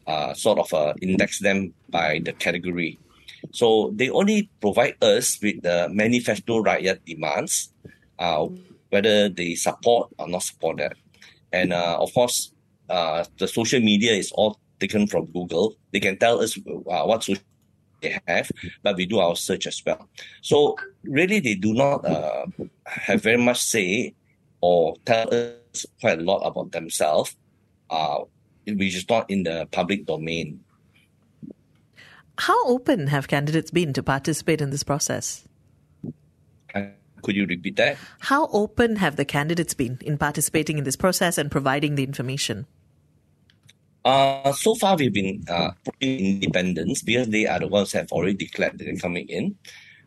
uh, 0.08 0.34
sort 0.34 0.60
of 0.60 0.74
uh, 0.74 0.94
index 1.02 1.40
them 1.40 1.74
by 1.90 2.20
the 2.24 2.34
category. 2.34 2.98
So 3.52 3.92
they 3.94 4.10
only 4.10 4.50
provide 4.62 4.96
us 5.04 5.38
with 5.42 5.62
the 5.62 5.90
manifesto 5.92 6.64
rakyat 6.64 7.06
demands, 7.06 7.72
uh, 8.20 8.48
whether 8.90 9.30
they 9.30 9.56
support 9.56 10.10
or 10.18 10.28
not 10.28 10.44
support 10.44 10.78
that. 10.78 10.96
And 11.52 11.74
uh, 11.74 11.98
of 12.00 12.14
course, 12.14 12.52
uh, 12.90 13.26
the 13.38 13.48
social 13.48 13.80
media 13.80 14.14
is 14.14 14.32
all 14.32 14.60
taken 14.80 15.08
from 15.08 15.26
Google. 15.28 15.76
They 15.92 16.00
can 16.00 16.18
tell 16.18 16.42
us 16.42 16.58
uh, 16.58 17.04
what 17.04 17.24
social 17.24 17.44
they 18.02 18.20
have, 18.28 18.52
but 18.84 18.96
we 18.96 19.06
do 19.06 19.20
our 19.20 19.36
search 19.36 19.66
as 19.66 19.82
well. 19.86 20.08
So 20.42 20.76
really, 21.04 21.40
they 21.40 21.56
do 21.56 21.74
not 21.74 22.06
uh, 22.06 22.46
have 22.86 23.24
very 23.24 23.38
much 23.38 23.60
say 23.60 24.14
or 24.62 24.96
tell 25.06 25.34
us 25.34 25.86
quite 26.02 26.20
a 26.20 26.22
lot 26.22 26.40
about 26.46 26.72
themselves, 26.72 27.36
uh, 27.90 28.20
which 28.76 28.96
is 28.96 29.08
not 29.08 29.30
in 29.30 29.44
the 29.44 29.68
public 29.72 30.06
domain. 30.06 30.60
How 32.38 32.68
open 32.68 33.08
have 33.08 33.28
candidates 33.28 33.72
been 33.72 33.94
to 33.94 34.04
participate 34.04 34.62
in 34.62 34.70
this 34.70 34.84
process? 34.84 35.48
Uh, 36.76 36.84
Could 37.24 37.36
you 37.36 37.46
repeat 37.46 37.78
that? 37.78 37.98
How 38.20 38.48
open 38.52 38.98
have 38.98 39.16
the 39.16 39.26
candidates 39.26 39.74
been 39.74 39.98
in 40.02 40.18
participating 40.18 40.78
in 40.78 40.84
this 40.84 40.96
process 40.96 41.38
and 41.38 41.50
providing 41.50 41.96
the 41.96 42.04
information? 42.04 42.68
Uh, 44.06 44.54
so 44.54 44.76
far, 44.76 44.96
we've 44.96 45.12
been 45.12 45.44
uh, 45.50 45.72
independents 46.00 47.02
because 47.02 47.28
they 47.30 47.48
are 47.48 47.60
the 47.60 47.68
ones 47.68 47.92
that 47.92 48.00
have 48.00 48.12
already 48.12 48.36
declared 48.36 48.78
that 48.78 48.86
they're 48.86 48.96
coming 48.96 49.28
in. 49.28 49.56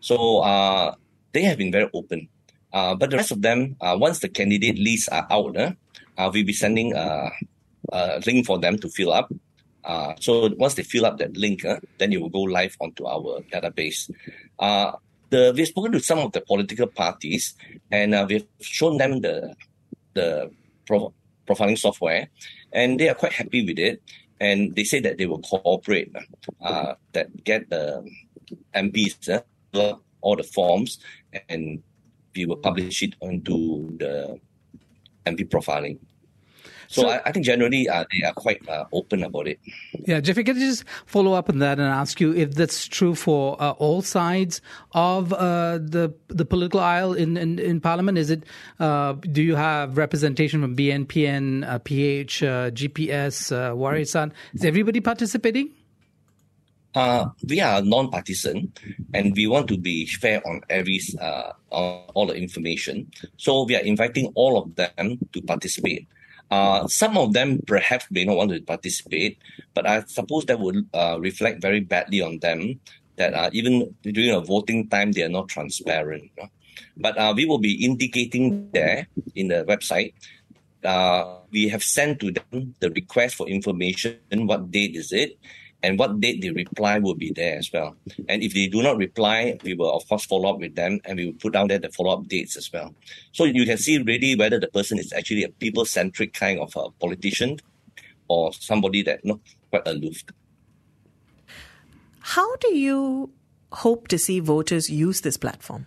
So 0.00 0.38
uh, 0.38 0.94
they 1.32 1.42
have 1.42 1.58
been 1.58 1.72
very 1.72 1.90
open. 1.92 2.28
Uh, 2.72 2.94
but 2.94 3.10
the 3.10 3.16
rest 3.16 3.32
of 3.32 3.42
them, 3.42 3.76
uh, 3.80 3.96
once 3.98 4.20
the 4.20 4.28
candidate 4.28 4.78
lists 4.78 5.08
are 5.08 5.26
out, 5.30 5.56
uh, 5.56 5.72
uh, 6.16 6.30
we'll 6.32 6.46
be 6.46 6.52
sending 6.52 6.94
uh, 7.92 8.20
link 8.26 8.46
for 8.46 8.58
them 8.58 8.78
to 8.78 8.88
fill 8.88 9.12
up. 9.12 9.32
Uh, 9.84 10.14
so 10.20 10.50
once 10.58 10.74
they 10.74 10.82
fill 10.82 11.06
up 11.06 11.18
that 11.18 11.36
link, 11.36 11.64
uh, 11.64 11.80
then 11.98 12.12
it 12.12 12.20
will 12.20 12.28
go 12.28 12.40
live 12.42 12.76
onto 12.80 13.06
our 13.06 13.40
database. 13.52 14.10
Uh, 14.58 14.92
the, 15.30 15.52
we've 15.56 15.68
spoken 15.68 15.92
to 15.92 16.00
some 16.00 16.18
of 16.18 16.32
the 16.32 16.40
political 16.40 16.86
parties 16.86 17.54
and 17.90 18.14
uh, 18.14 18.26
we've 18.28 18.46
shown 18.60 18.98
them 18.98 19.20
the 19.20 19.54
the 20.14 20.50
pro- 20.86 21.14
profiling 21.46 21.78
software 21.78 22.28
and 22.72 22.98
they 22.98 23.08
are 23.08 23.14
quite 23.14 23.32
happy 23.32 23.64
with 23.64 23.78
it. 23.78 24.02
And 24.40 24.74
they 24.74 24.84
say 24.84 25.00
that 25.00 25.18
they 25.18 25.26
will 25.26 25.40
cooperate, 25.40 26.12
uh, 26.62 26.94
that 27.12 27.44
get 27.44 27.68
the 27.68 28.02
MPs 28.74 29.28
uh, 29.74 29.94
all 30.22 30.36
the 30.36 30.42
forms, 30.42 30.98
and 31.48 31.82
we 32.34 32.46
will 32.46 32.56
publish 32.56 33.02
it 33.02 33.14
onto 33.20 33.96
the 33.98 34.40
MP 35.26 35.46
profiling. 35.48 35.98
So, 36.90 37.02
So- 37.02 37.08
I, 37.08 37.20
I 37.26 37.32
think 37.32 37.46
generally 37.46 37.88
uh, 37.88 38.04
they 38.12 38.26
are 38.26 38.32
quite 38.32 38.68
uh, 38.68 38.84
open 38.92 39.22
about 39.22 39.46
it. 39.46 39.60
Yeah, 40.06 40.18
Jeffrey, 40.20 40.42
can 40.42 40.56
I 40.56 40.60
just 40.60 40.84
follow 41.06 41.34
up 41.34 41.48
on 41.48 41.60
that 41.60 41.78
and 41.78 41.86
ask 41.86 42.20
you 42.20 42.34
if 42.34 42.54
that's 42.54 42.88
true 42.88 43.14
for 43.14 43.56
uh, 43.62 43.70
all 43.78 44.02
sides 44.02 44.60
of 44.92 45.32
uh, 45.32 45.78
the 45.78 46.12
the 46.26 46.44
political 46.44 46.80
aisle 46.80 47.12
in, 47.14 47.36
in, 47.36 47.60
in 47.60 47.80
Parliament? 47.80 48.18
Is 48.18 48.28
it 48.30 48.42
uh, 48.80 49.12
do 49.12 49.40
you 49.40 49.54
have 49.54 49.96
representation 49.96 50.60
from 50.62 50.74
BNPN, 50.74 51.64
uh, 51.68 51.78
PH, 51.78 52.42
uh, 52.42 52.70
GPS, 52.72 53.52
uh, 53.52 53.72
Warisan? 53.72 54.32
Is 54.54 54.64
everybody 54.64 55.00
participating? 55.00 55.70
Uh, 56.92 57.26
we 57.48 57.60
are 57.60 57.80
non-partisan, 57.82 58.72
and 59.14 59.32
we 59.36 59.46
want 59.46 59.68
to 59.68 59.78
be 59.78 60.06
fair 60.06 60.44
on 60.44 60.60
every 60.68 60.98
uh, 61.20 61.52
on 61.70 62.02
all 62.14 62.26
the 62.26 62.34
information. 62.34 63.08
So 63.36 63.62
we 63.62 63.76
are 63.76 63.82
inviting 63.82 64.32
all 64.34 64.58
of 64.58 64.74
them 64.74 65.20
to 65.32 65.40
participate. 65.42 66.08
Uh, 66.50 66.86
some 66.88 67.16
of 67.16 67.32
them 67.32 67.60
perhaps 67.66 68.06
may 68.10 68.24
not 68.24 68.36
want 68.36 68.50
to 68.50 68.60
participate, 68.60 69.38
but 69.74 69.86
I 69.86 70.02
suppose 70.06 70.44
that 70.46 70.58
would 70.58 70.88
uh, 70.92 71.18
reflect 71.20 71.62
very 71.62 71.80
badly 71.80 72.20
on 72.20 72.38
them. 72.38 72.80
That 73.16 73.34
uh, 73.34 73.50
even 73.52 73.94
during 74.02 74.30
a 74.30 74.40
voting 74.40 74.88
time, 74.88 75.12
they 75.12 75.22
are 75.22 75.28
not 75.28 75.48
transparent. 75.48 76.30
But 76.96 77.16
uh, 77.18 77.32
we 77.36 77.44
will 77.44 77.58
be 77.58 77.84
indicating 77.84 78.70
there 78.72 79.06
in 79.34 79.48
the 79.48 79.64
website 79.64 80.14
uh, 80.84 81.38
we 81.50 81.68
have 81.68 81.82
sent 81.82 82.20
to 82.20 82.32
them 82.32 82.74
the 82.80 82.90
request 82.90 83.36
for 83.36 83.48
information. 83.48 84.18
What 84.30 84.70
date 84.70 84.96
is 84.96 85.12
it? 85.12 85.38
And 85.82 85.98
what 85.98 86.20
date 86.20 86.42
they 86.42 86.50
reply 86.50 86.98
will 86.98 87.14
be 87.14 87.32
there 87.32 87.56
as 87.56 87.70
well. 87.72 87.96
And 88.28 88.42
if 88.42 88.52
they 88.52 88.66
do 88.66 88.82
not 88.82 88.98
reply, 88.98 89.58
we 89.64 89.74
will 89.74 89.94
of 89.94 90.06
course 90.08 90.26
follow 90.26 90.50
up 90.50 90.58
with 90.58 90.74
them 90.74 91.00
and 91.04 91.18
we 91.18 91.26
will 91.26 91.38
put 91.40 91.54
down 91.54 91.68
there 91.68 91.78
the 91.78 91.90
follow 91.90 92.18
up 92.18 92.28
dates 92.28 92.56
as 92.56 92.70
well. 92.72 92.94
So 93.32 93.44
you 93.44 93.64
can 93.64 93.78
see 93.78 93.98
really 93.98 94.36
whether 94.36 94.60
the 94.60 94.68
person 94.68 94.98
is 94.98 95.12
actually 95.12 95.44
a 95.44 95.48
people 95.48 95.86
centric 95.86 96.34
kind 96.34 96.60
of 96.60 96.74
a 96.76 96.90
politician 97.00 97.60
or 98.28 98.52
somebody 98.52 99.02
that 99.02 99.20
you 99.24 99.32
know, 99.32 99.40
quite 99.70 99.86
aloof. 99.86 100.22
How 102.20 102.56
do 102.56 102.76
you 102.76 103.30
hope 103.72 104.08
to 104.08 104.18
see 104.18 104.40
voters 104.40 104.90
use 104.90 105.22
this 105.22 105.36
platform? 105.36 105.86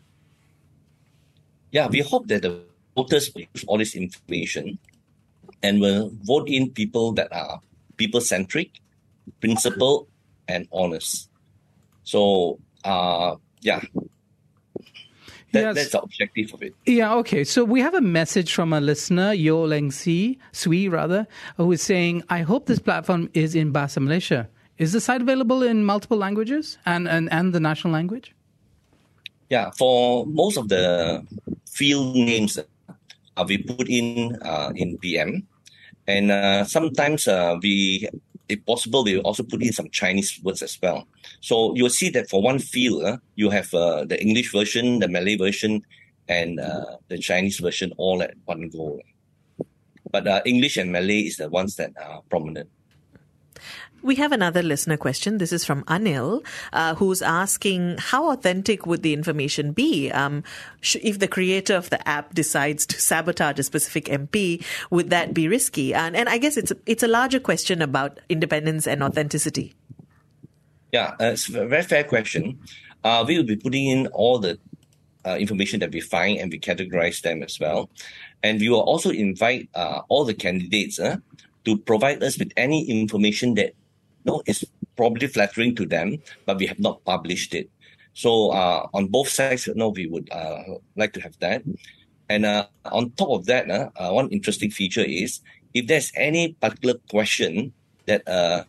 Yeah, 1.71 1.87
we 1.87 2.01
hope 2.01 2.27
that 2.27 2.41
the 2.41 2.61
voters 2.95 3.31
will 3.33 3.45
use 3.53 3.63
all 3.67 3.77
this 3.77 3.95
information 3.95 4.79
and 5.61 5.79
will 5.79 6.11
vote 6.23 6.49
in 6.49 6.69
people 6.69 7.13
that 7.13 7.31
are 7.31 7.61
people 7.97 8.21
centric, 8.21 8.71
principled, 9.39 10.07
and 10.47 10.67
honest. 10.71 11.29
So, 12.03 12.59
uh, 12.83 13.35
yeah, 13.61 13.81
that, 15.53 15.61
Yes. 15.61 15.75
that's 15.75 15.91
the 15.91 16.01
objective 16.01 16.53
of 16.53 16.63
it. 16.63 16.73
Yeah, 16.85 17.13
okay. 17.15 17.43
So 17.43 17.63
we 17.63 17.79
have 17.81 17.93
a 17.93 18.01
message 18.01 18.53
from 18.53 18.73
a 18.73 18.81
listener, 18.81 19.33
Yo 19.33 19.65
Leng 19.67 19.93
Si, 19.93 20.39
Sui 20.51 20.89
rather, 20.89 21.27
who 21.57 21.71
is 21.71 21.81
saying, 21.81 22.23
I 22.29 22.41
hope 22.41 22.65
this 22.65 22.79
platform 22.79 23.29
is 23.33 23.55
in 23.55 23.71
Bahasa 23.71 24.01
Malaysia. 24.01 24.49
Is 24.79 24.91
the 24.91 24.99
site 24.99 25.21
available 25.21 25.61
in 25.61 25.85
multiple 25.85 26.17
languages 26.17 26.77
and, 26.85 27.07
and, 27.07 27.31
and 27.31 27.53
the 27.53 27.59
national 27.59 27.93
language? 27.93 28.35
Yeah, 29.49 29.69
for 29.77 30.25
most 30.25 30.57
of 30.57 30.69
the 30.69 31.23
field 31.69 32.15
names, 32.15 32.57
uh, 32.57 33.45
we 33.47 33.59
put 33.59 33.87
in 33.87 34.35
uh, 34.41 34.71
in 34.75 34.97
BM, 34.97 35.43
and 36.07 36.31
uh, 36.31 36.63
sometimes 36.65 37.27
uh, 37.27 37.57
we, 37.61 38.09
if 38.49 38.65
possible, 38.65 39.03
we 39.03 39.19
also 39.19 39.43
put 39.43 39.61
in 39.61 39.71
some 39.71 39.89
Chinese 39.89 40.39
words 40.43 40.61
as 40.61 40.77
well. 40.81 41.07
So 41.41 41.75
you'll 41.75 41.89
see 41.89 42.09
that 42.09 42.29
for 42.29 42.41
one 42.41 42.59
field, 42.59 43.03
uh, 43.03 43.17
you 43.35 43.49
have 43.49 43.73
uh, 43.73 44.05
the 44.05 44.21
English 44.21 44.51
version, 44.51 44.99
the 44.99 45.07
Malay 45.07 45.35
version, 45.37 45.81
and 46.27 46.59
uh, 46.59 46.97
the 47.07 47.17
Chinese 47.17 47.59
version 47.59 47.93
all 47.97 48.21
at 48.21 48.33
one 48.45 48.69
go. 48.69 48.99
But 50.11 50.27
uh, 50.27 50.41
English 50.45 50.77
and 50.77 50.91
Malay 50.91 51.21
is 51.21 51.37
the 51.37 51.49
ones 51.49 51.75
that 51.77 51.91
are 52.01 52.21
prominent. 52.29 52.69
We 54.03 54.15
have 54.15 54.33
another 54.33 54.61
listener 54.61 54.97
question. 54.97 55.37
This 55.37 55.53
is 55.53 55.63
from 55.63 55.85
Anil, 55.85 56.45
uh, 56.73 56.93
who's 56.95 57.21
asking 57.21 57.95
how 57.99 58.31
authentic 58.33 58.85
would 58.85 59.01
the 59.01 59.13
information 59.13 59.71
be 59.71 60.11
um, 60.11 60.43
sh- 60.81 60.97
if 61.01 61.19
the 61.19 61.27
creator 61.29 61.75
of 61.75 61.89
the 61.89 62.05
app 62.05 62.33
decides 62.33 62.85
to 62.87 62.99
sabotage 62.99 63.59
a 63.59 63.63
specific 63.63 64.05
MP? 64.05 64.61
Would 64.91 65.09
that 65.11 65.33
be 65.33 65.47
risky? 65.47 65.93
And, 65.93 66.17
and 66.17 66.27
I 66.27 66.37
guess 66.37 66.57
it's 66.57 66.71
a, 66.71 66.75
it's 66.85 67.01
a 67.01 67.07
larger 67.07 67.39
question 67.39 67.81
about 67.81 68.19
independence 68.27 68.87
and 68.87 69.01
authenticity. 69.01 69.73
Yeah, 70.91 71.15
uh, 71.17 71.31
it's 71.31 71.47
a 71.47 71.65
very 71.65 71.83
fair 71.83 72.03
question. 72.03 72.59
Uh, 73.05 73.23
we 73.25 73.37
will 73.37 73.45
be 73.45 73.55
putting 73.55 73.87
in 73.87 74.07
all 74.07 74.37
the 74.37 74.59
uh, 75.25 75.37
information 75.39 75.79
that 75.79 75.93
we 75.93 76.01
find 76.01 76.39
and 76.39 76.51
we 76.51 76.59
categorize 76.59 77.21
them 77.21 77.41
as 77.41 77.57
well. 77.57 77.89
And 78.43 78.59
we 78.59 78.67
will 78.67 78.81
also 78.81 79.11
invite 79.11 79.69
uh, 79.75 80.01
all 80.09 80.25
the 80.25 80.33
candidates 80.33 80.99
uh, 80.99 81.17
to 81.63 81.77
provide 81.77 82.21
us 82.21 82.37
with 82.37 82.51
any 82.57 82.83
information 82.89 83.53
that 83.53 83.75
know, 84.25 84.41
is 84.45 84.65
probably 84.95 85.27
flattering 85.27 85.75
to 85.75 85.85
them, 85.85 86.17
but 86.45 86.57
we 86.57 86.67
have 86.67 86.79
not 86.79 87.03
published 87.05 87.53
it. 87.53 87.69
So 88.13 88.51
uh, 88.51 88.87
on 88.93 89.07
both 89.07 89.29
sides, 89.29 89.67
you 89.67 89.75
know, 89.75 89.89
we 89.89 90.07
would 90.07 90.29
uh, 90.31 90.77
like 90.95 91.13
to 91.13 91.21
have 91.21 91.37
that. 91.39 91.63
And 92.29 92.45
uh, 92.45 92.67
on 92.85 93.11
top 93.11 93.29
of 93.29 93.45
that, 93.47 93.69
uh, 93.69 93.89
uh, 93.95 94.11
one 94.11 94.29
interesting 94.29 94.71
feature 94.71 95.03
is 95.03 95.41
if 95.73 95.87
there's 95.87 96.11
any 96.15 96.53
particular 96.53 96.95
question 97.09 97.73
that 98.05 98.23
a 98.27 98.65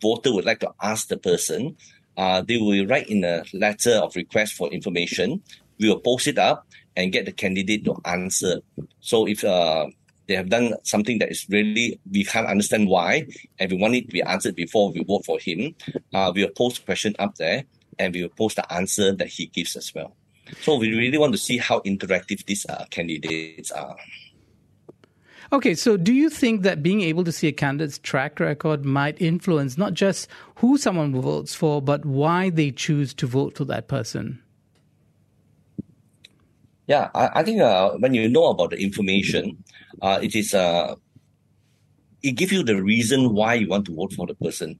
voter 0.00 0.32
would 0.32 0.44
like 0.44 0.60
to 0.60 0.72
ask 0.82 1.08
the 1.08 1.16
person, 1.16 1.76
uh, 2.16 2.42
they 2.42 2.56
will 2.56 2.86
write 2.86 3.08
in 3.08 3.22
a 3.24 3.44
letter 3.52 3.94
of 3.96 4.16
request 4.16 4.54
for 4.54 4.68
information. 4.72 5.42
We 5.78 5.88
will 5.88 6.00
post 6.00 6.26
it 6.26 6.38
up 6.38 6.66
and 6.96 7.12
get 7.12 7.26
the 7.26 7.32
candidate 7.32 7.84
to 7.84 7.94
answer. 8.04 8.60
So 9.00 9.28
if 9.28 9.44
uh, 9.44 9.86
they 10.28 10.34
have 10.34 10.50
done 10.50 10.74
something 10.84 11.18
that 11.18 11.30
is 11.30 11.46
really 11.48 11.98
we 12.12 12.22
can't 12.22 12.46
understand 12.46 12.88
why, 12.88 13.26
and 13.58 13.72
we 13.72 13.78
want 13.78 13.94
it 13.94 14.06
to 14.06 14.12
be 14.12 14.22
answered 14.22 14.54
before 14.54 14.92
we 14.92 15.02
vote 15.02 15.24
for 15.24 15.38
him, 15.38 15.74
uh, 16.14 16.30
we 16.34 16.44
will 16.44 16.52
post 16.52 16.84
question 16.84 17.16
up 17.18 17.34
there 17.36 17.64
and 17.98 18.14
we 18.14 18.22
will 18.22 18.28
post 18.28 18.56
the 18.56 18.72
answer 18.72 19.14
that 19.16 19.28
he 19.28 19.46
gives 19.46 19.74
as 19.74 19.92
well. 19.94 20.14
So 20.60 20.76
we 20.76 20.94
really 20.94 21.18
want 21.18 21.32
to 21.32 21.38
see 21.38 21.58
how 21.58 21.80
interactive 21.80 22.44
these 22.44 22.64
uh, 22.66 22.84
candidates 22.90 23.70
are. 23.70 23.96
Okay, 25.50 25.74
so 25.74 25.96
do 25.96 26.12
you 26.12 26.28
think 26.28 26.60
that 26.62 26.82
being 26.82 27.00
able 27.00 27.24
to 27.24 27.32
see 27.32 27.48
a 27.48 27.52
candidate's 27.52 27.98
track 27.98 28.38
record 28.38 28.84
might 28.84 29.20
influence 29.20 29.78
not 29.78 29.94
just 29.94 30.28
who 30.56 30.76
someone 30.76 31.18
votes 31.18 31.54
for, 31.54 31.80
but 31.80 32.04
why 32.04 32.50
they 32.50 32.70
choose 32.70 33.14
to 33.14 33.26
vote 33.26 33.56
for 33.56 33.64
that 33.64 33.88
person? 33.88 34.42
Yeah, 36.88 37.10
I, 37.14 37.40
I 37.40 37.42
think 37.42 37.60
uh, 37.60 37.90
when 37.98 38.14
you 38.14 38.28
know 38.28 38.46
about 38.46 38.70
the 38.70 38.82
information, 38.82 39.62
uh, 40.00 40.18
it 40.22 40.34
is 40.34 40.54
uh, 40.54 40.94
it 42.22 42.32
gives 42.32 42.50
you 42.50 42.62
the 42.62 42.82
reason 42.82 43.34
why 43.34 43.54
you 43.54 43.68
want 43.68 43.84
to 43.86 43.94
vote 43.94 44.14
for 44.14 44.26
the 44.26 44.34
person. 44.34 44.78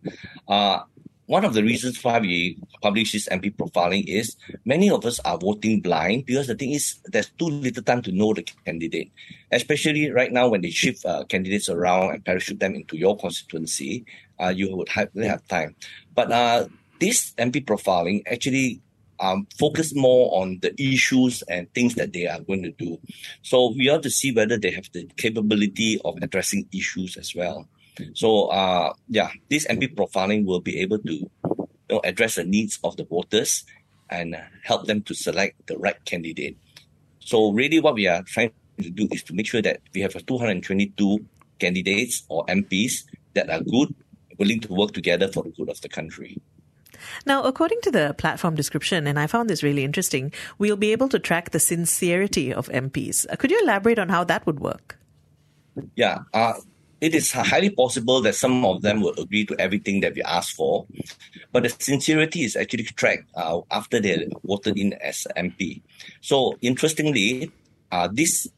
Uh, 0.49 0.81
one 1.27 1.45
of 1.45 1.53
the 1.53 1.63
reasons 1.63 2.03
why 2.03 2.19
we 2.19 2.59
publish 2.81 3.13
this 3.13 3.29
MP 3.29 3.55
profiling 3.55 4.05
is 4.07 4.35
many 4.65 4.89
of 4.89 5.05
us 5.05 5.21
are 5.21 5.37
voting 5.37 5.83
blind 5.83 6.25
because 6.25 6.47
the 6.47 6.55
thing 6.55 6.73
is 6.73 6.99
there's 7.05 7.29
too 7.39 7.45
little 7.45 7.83
time 7.83 8.01
to 8.01 8.13
know 8.13 8.33
the 8.33 8.43
candidate, 8.65 9.13
especially 9.53 10.11
right 10.11 10.33
now 10.33 10.49
when 10.49 10.63
they 10.63 10.71
shift 10.71 11.05
uh, 11.05 11.25
candidates 11.25 11.69
around 11.69 12.15
and 12.15 12.25
parachute 12.25 12.59
them 12.59 12.75
into 12.75 12.97
your 12.97 13.19
constituency, 13.19 14.07
uh, 14.41 14.49
you 14.49 14.75
would 14.75 14.89
hardly 14.89 15.27
have 15.27 15.47
time. 15.49 15.77
But 16.15 16.33
uh, 16.33 16.69
this 17.01 17.35
MP 17.37 17.63
profiling 17.63 18.23
actually 18.27 18.81
um, 19.21 19.47
focus 19.59 19.95
more 19.95 20.41
on 20.41 20.59
the 20.63 20.75
issues 20.81 21.43
and 21.43 21.73
things 21.75 21.95
that 21.97 22.13
they 22.13 22.27
are 22.27 22.41
going 22.41 22.63
to 22.63 22.71
do. 22.73 22.99
So 23.43 23.75
we 23.77 23.87
have 23.87 24.03
to 24.03 24.11
see 24.11 24.33
whether 24.33 24.59
they 24.59 24.71
have 24.71 24.89
the 24.93 25.09
capability 25.17 26.01
of 26.05 26.19
addressing 26.23 26.69
issues 26.73 27.17
as 27.17 27.35
well. 27.35 27.69
So 28.15 28.47
uh, 28.47 28.93
yeah, 29.09 29.31
this 29.51 29.67
MP 29.67 29.95
profiling 29.95 30.45
will 30.45 30.61
be 30.61 30.79
able 30.81 30.99
to 30.99 31.15
you 31.15 31.31
know, 31.91 32.01
address 32.05 32.37
the 32.37 32.45
needs 32.45 32.79
of 32.85 32.97
the 32.97 33.05
voters 33.05 33.65
and 34.11 34.37
help 34.65 34.87
them 34.87 35.03
to 35.03 35.15
select 35.15 35.67
the 35.67 35.77
right 35.79 36.03
candidate. 36.05 36.57
So 37.21 37.51
really 37.51 37.81
what 37.81 37.95
we 37.95 38.07
are 38.07 38.23
trying 38.23 38.53
to 38.81 38.91
do 38.91 39.09
is 39.11 39.23
to 39.25 39.35
make 39.35 39.47
sure 39.47 39.63
that 39.63 39.81
we 39.95 40.01
have 40.03 40.15
222 40.15 41.27
candidates 41.59 42.23
or 42.29 42.47
MPs 42.47 43.05
that 43.35 43.51
are 43.51 43.61
good, 43.61 43.95
willing 44.39 44.61
to 44.61 44.73
work 44.73 44.93
together 44.93 45.29
for 45.29 45.43
the 45.43 45.51
good 45.51 45.69
of 45.69 45.81
the 45.81 45.89
country. 45.89 46.39
Now, 47.27 47.43
according 47.43 47.81
to 47.83 47.91
the 47.91 48.15
platform 48.19 48.55
description, 48.55 49.07
and 49.07 49.19
I 49.19 49.27
found 49.27 49.49
this 49.49 49.63
really 49.63 49.85
interesting, 49.85 50.33
we'll 50.59 50.77
be 50.77 50.93
able 50.93 51.09
to 51.11 51.19
track 51.19 51.51
the 51.51 51.61
sincerity 51.61 52.53
of 52.53 52.69
MPs. 52.69 53.27
Uh, 53.31 53.37
could 53.37 53.51
you 53.51 53.61
elaborate 53.63 53.99
on 53.99 54.09
how 54.09 54.25
that 54.25 54.47
would 54.47 54.61
work? 54.61 54.99
Yeah, 55.95 56.19
uh, 56.35 56.55
it 57.01 57.15
is 57.15 57.31
highly 57.31 57.71
possible 57.71 58.21
that 58.23 58.35
some 58.35 58.65
of 58.65 58.83
them 58.83 59.01
will 59.01 59.15
agree 59.19 59.47
to 59.47 59.57
everything 59.61 60.01
that 60.01 60.15
we 60.15 60.23
ask 60.23 60.55
for, 60.55 60.87
but 61.53 61.63
the 61.63 61.69
sincerity 61.69 62.43
is 62.43 62.57
actually 62.57 62.85
tracked 62.85 63.29
uh, 63.37 63.61
after 63.71 64.01
they 64.01 64.29
voted 64.45 64.77
in 64.77 64.95
as 64.95 65.27
MP. 65.37 65.81
So 66.21 66.59
interestingly, 66.61 67.53
uh, 67.93 68.09
this 68.13 68.49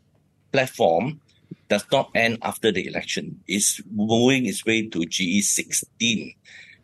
platform 0.53 1.21
does 1.69 1.85
not 1.93 2.11
end 2.15 2.39
after 2.43 2.73
the 2.73 2.87
election. 2.87 3.41
It's 3.47 3.81
moving 3.91 4.47
its 4.47 4.65
way 4.65 4.89
to 4.89 4.99
GE16. 4.99 6.35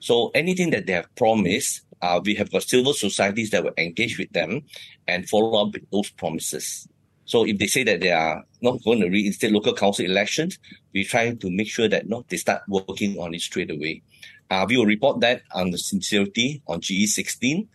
So 0.07 0.31
anything 0.37 0.71
that 0.71 0.87
they 0.87 0.93
have 0.93 1.13
promised, 1.17 1.81
uh, 2.01 2.21
we 2.25 2.37
have 2.37 2.53
got 2.53 2.63
civil 2.63 2.95
societies 2.95 3.51
that 3.51 3.65
will 3.65 3.73
engage 3.77 4.19
with 4.19 4.31
them 4.31 4.63
and 5.09 5.29
follow 5.29 5.61
up 5.61 5.73
with 5.73 5.91
those 5.91 6.11
promises. 6.11 6.87
So 7.25 7.45
if 7.45 7.59
they 7.59 7.67
say 7.67 7.83
that 7.83 8.03
they 8.03 8.13
are 8.13 8.45
not 8.63 8.85
going 8.85 9.01
to 9.01 9.09
reinstate 9.09 9.51
local 9.51 9.75
council 9.75 10.05
elections, 10.05 10.61
we 10.95 11.03
try 11.03 11.35
to 11.35 11.51
make 11.51 11.67
sure 11.67 11.89
that 11.89 12.09
no, 12.09 12.25
they 12.29 12.37
start 12.37 12.63
working 12.69 13.19
on 13.19 13.35
it 13.35 13.41
straight 13.41 13.69
away. 13.69 14.03
Uh, 14.49 14.65
we 14.69 14.77
will 14.77 14.87
report 14.87 15.19
that 15.23 15.43
on 15.53 15.73
the 15.73 15.79
sincerity 15.79 16.63
on 16.69 16.81
GE16. 16.83 17.67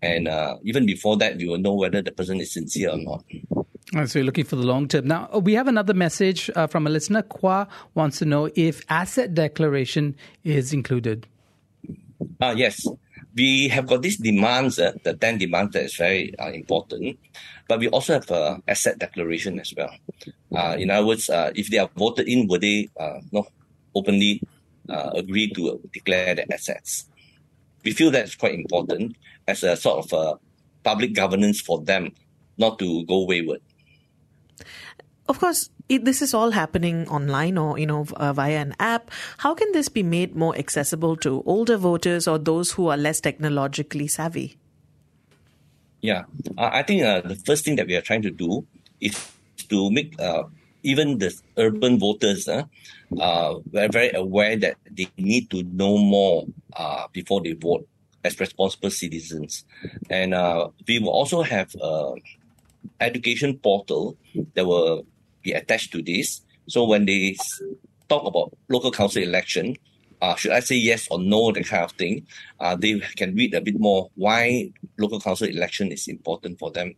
And 0.00 0.28
uh, 0.28 0.58
even 0.62 0.86
before 0.86 1.16
that, 1.16 1.38
we 1.38 1.48
will 1.48 1.58
know 1.58 1.74
whether 1.74 2.02
the 2.02 2.12
person 2.12 2.40
is 2.40 2.52
sincere 2.52 2.90
or 2.90 2.98
not. 2.98 3.24
So 4.08 4.20
you're 4.20 4.26
looking 4.26 4.44
for 4.44 4.54
the 4.54 4.62
long 4.62 4.86
term. 4.86 5.08
Now, 5.08 5.28
we 5.42 5.54
have 5.54 5.66
another 5.66 5.92
message 5.92 6.50
uh, 6.54 6.68
from 6.68 6.86
a 6.86 6.90
listener. 6.90 7.22
Kwa 7.22 7.66
wants 7.96 8.20
to 8.20 8.26
know 8.26 8.48
if 8.54 8.84
asset 8.88 9.34
declaration 9.34 10.14
is 10.44 10.72
included. 10.72 11.26
Uh, 12.40 12.54
yes 12.56 12.86
we 13.34 13.68
have 13.68 13.86
got 13.86 14.02
these 14.02 14.16
demands, 14.16 14.78
uh, 14.78 14.92
the 15.04 15.14
10 15.14 15.38
demands 15.38 15.72
that 15.72 15.84
is 15.84 15.96
very 15.96 16.36
uh, 16.38 16.50
important, 16.50 17.18
but 17.68 17.78
we 17.78 17.88
also 17.88 18.14
have 18.14 18.30
a 18.30 18.60
asset 18.66 18.98
declaration 18.98 19.58
as 19.60 19.72
well. 19.76 19.94
Uh, 20.54 20.76
in 20.78 20.90
other 20.90 21.06
words, 21.06 21.30
uh, 21.30 21.50
if 21.54 21.70
they 21.70 21.78
are 21.78 21.90
voted 21.96 22.28
in, 22.28 22.48
will 22.48 22.58
they 22.58 22.88
uh, 22.98 23.20
not 23.32 23.46
openly 23.94 24.42
uh, 24.88 25.10
agree 25.14 25.50
to 25.52 25.80
declare 25.92 26.34
their 26.34 26.46
assets? 26.52 27.06
We 27.84 27.92
feel 27.92 28.10
that's 28.10 28.34
quite 28.34 28.54
important 28.54 29.16
as 29.46 29.62
a 29.62 29.76
sort 29.76 30.04
of 30.04 30.12
a 30.12 30.38
public 30.82 31.14
governance 31.14 31.60
for 31.60 31.80
them 31.80 32.12
not 32.58 32.78
to 32.78 33.04
go 33.06 33.24
wayward. 33.24 33.60
Of 35.28 35.38
course, 35.38 35.70
it, 35.90 36.04
this 36.04 36.22
is 36.22 36.32
all 36.32 36.52
happening 36.52 37.06
online 37.08 37.58
or 37.58 37.78
you 37.78 37.86
know 37.86 38.06
uh, 38.16 38.32
via 38.32 38.58
an 38.62 38.74
app. 38.78 39.10
How 39.38 39.54
can 39.54 39.72
this 39.72 39.88
be 39.88 40.02
made 40.02 40.36
more 40.36 40.56
accessible 40.56 41.16
to 41.16 41.42
older 41.44 41.76
voters 41.76 42.28
or 42.28 42.38
those 42.38 42.72
who 42.72 42.88
are 42.88 42.96
less 42.96 43.20
technologically 43.20 44.06
savvy? 44.06 44.56
Yeah, 46.00 46.24
I 46.56 46.82
think 46.82 47.02
uh, 47.02 47.20
the 47.20 47.34
first 47.34 47.64
thing 47.64 47.76
that 47.76 47.86
we 47.86 47.94
are 47.96 48.00
trying 48.00 48.22
to 48.22 48.30
do 48.30 48.64
is 49.00 49.12
to 49.68 49.90
make 49.90 50.18
uh, 50.18 50.44
even 50.82 51.18
the 51.18 51.34
urban 51.58 51.98
voters 51.98 52.48
uh, 52.48 52.64
uh, 53.20 53.58
very 53.66 54.10
aware 54.12 54.56
that 54.56 54.76
they 54.90 55.08
need 55.18 55.50
to 55.50 55.62
know 55.64 55.98
more 55.98 56.46
uh, 56.74 57.06
before 57.12 57.42
they 57.42 57.52
vote 57.52 57.86
as 58.24 58.38
responsible 58.40 58.90
citizens. 58.90 59.64
And 60.08 60.32
uh, 60.32 60.68
we 60.86 61.00
will 61.00 61.10
also 61.10 61.42
have 61.42 61.74
an 61.74 62.22
education 63.00 63.58
portal 63.58 64.16
that 64.54 64.64
will 64.64 65.04
be 65.42 65.52
attached 65.52 65.92
to 65.92 66.02
this. 66.02 66.42
So 66.68 66.84
when 66.84 67.06
they 67.06 67.36
talk 68.08 68.26
about 68.26 68.52
local 68.68 68.90
council 68.90 69.22
election, 69.22 69.76
uh, 70.22 70.34
should 70.34 70.52
I 70.52 70.60
say 70.60 70.76
yes 70.76 71.08
or 71.10 71.18
no, 71.18 71.50
that 71.52 71.66
kind 71.66 71.84
of 71.84 71.92
thing, 71.92 72.26
uh, 72.58 72.76
they 72.76 73.00
can 73.16 73.34
read 73.34 73.54
a 73.54 73.60
bit 73.60 73.78
more 73.78 74.10
why 74.16 74.70
local 74.98 75.20
council 75.20 75.48
election 75.48 75.90
is 75.92 76.08
important 76.08 76.58
for 76.58 76.70
them. 76.70 76.94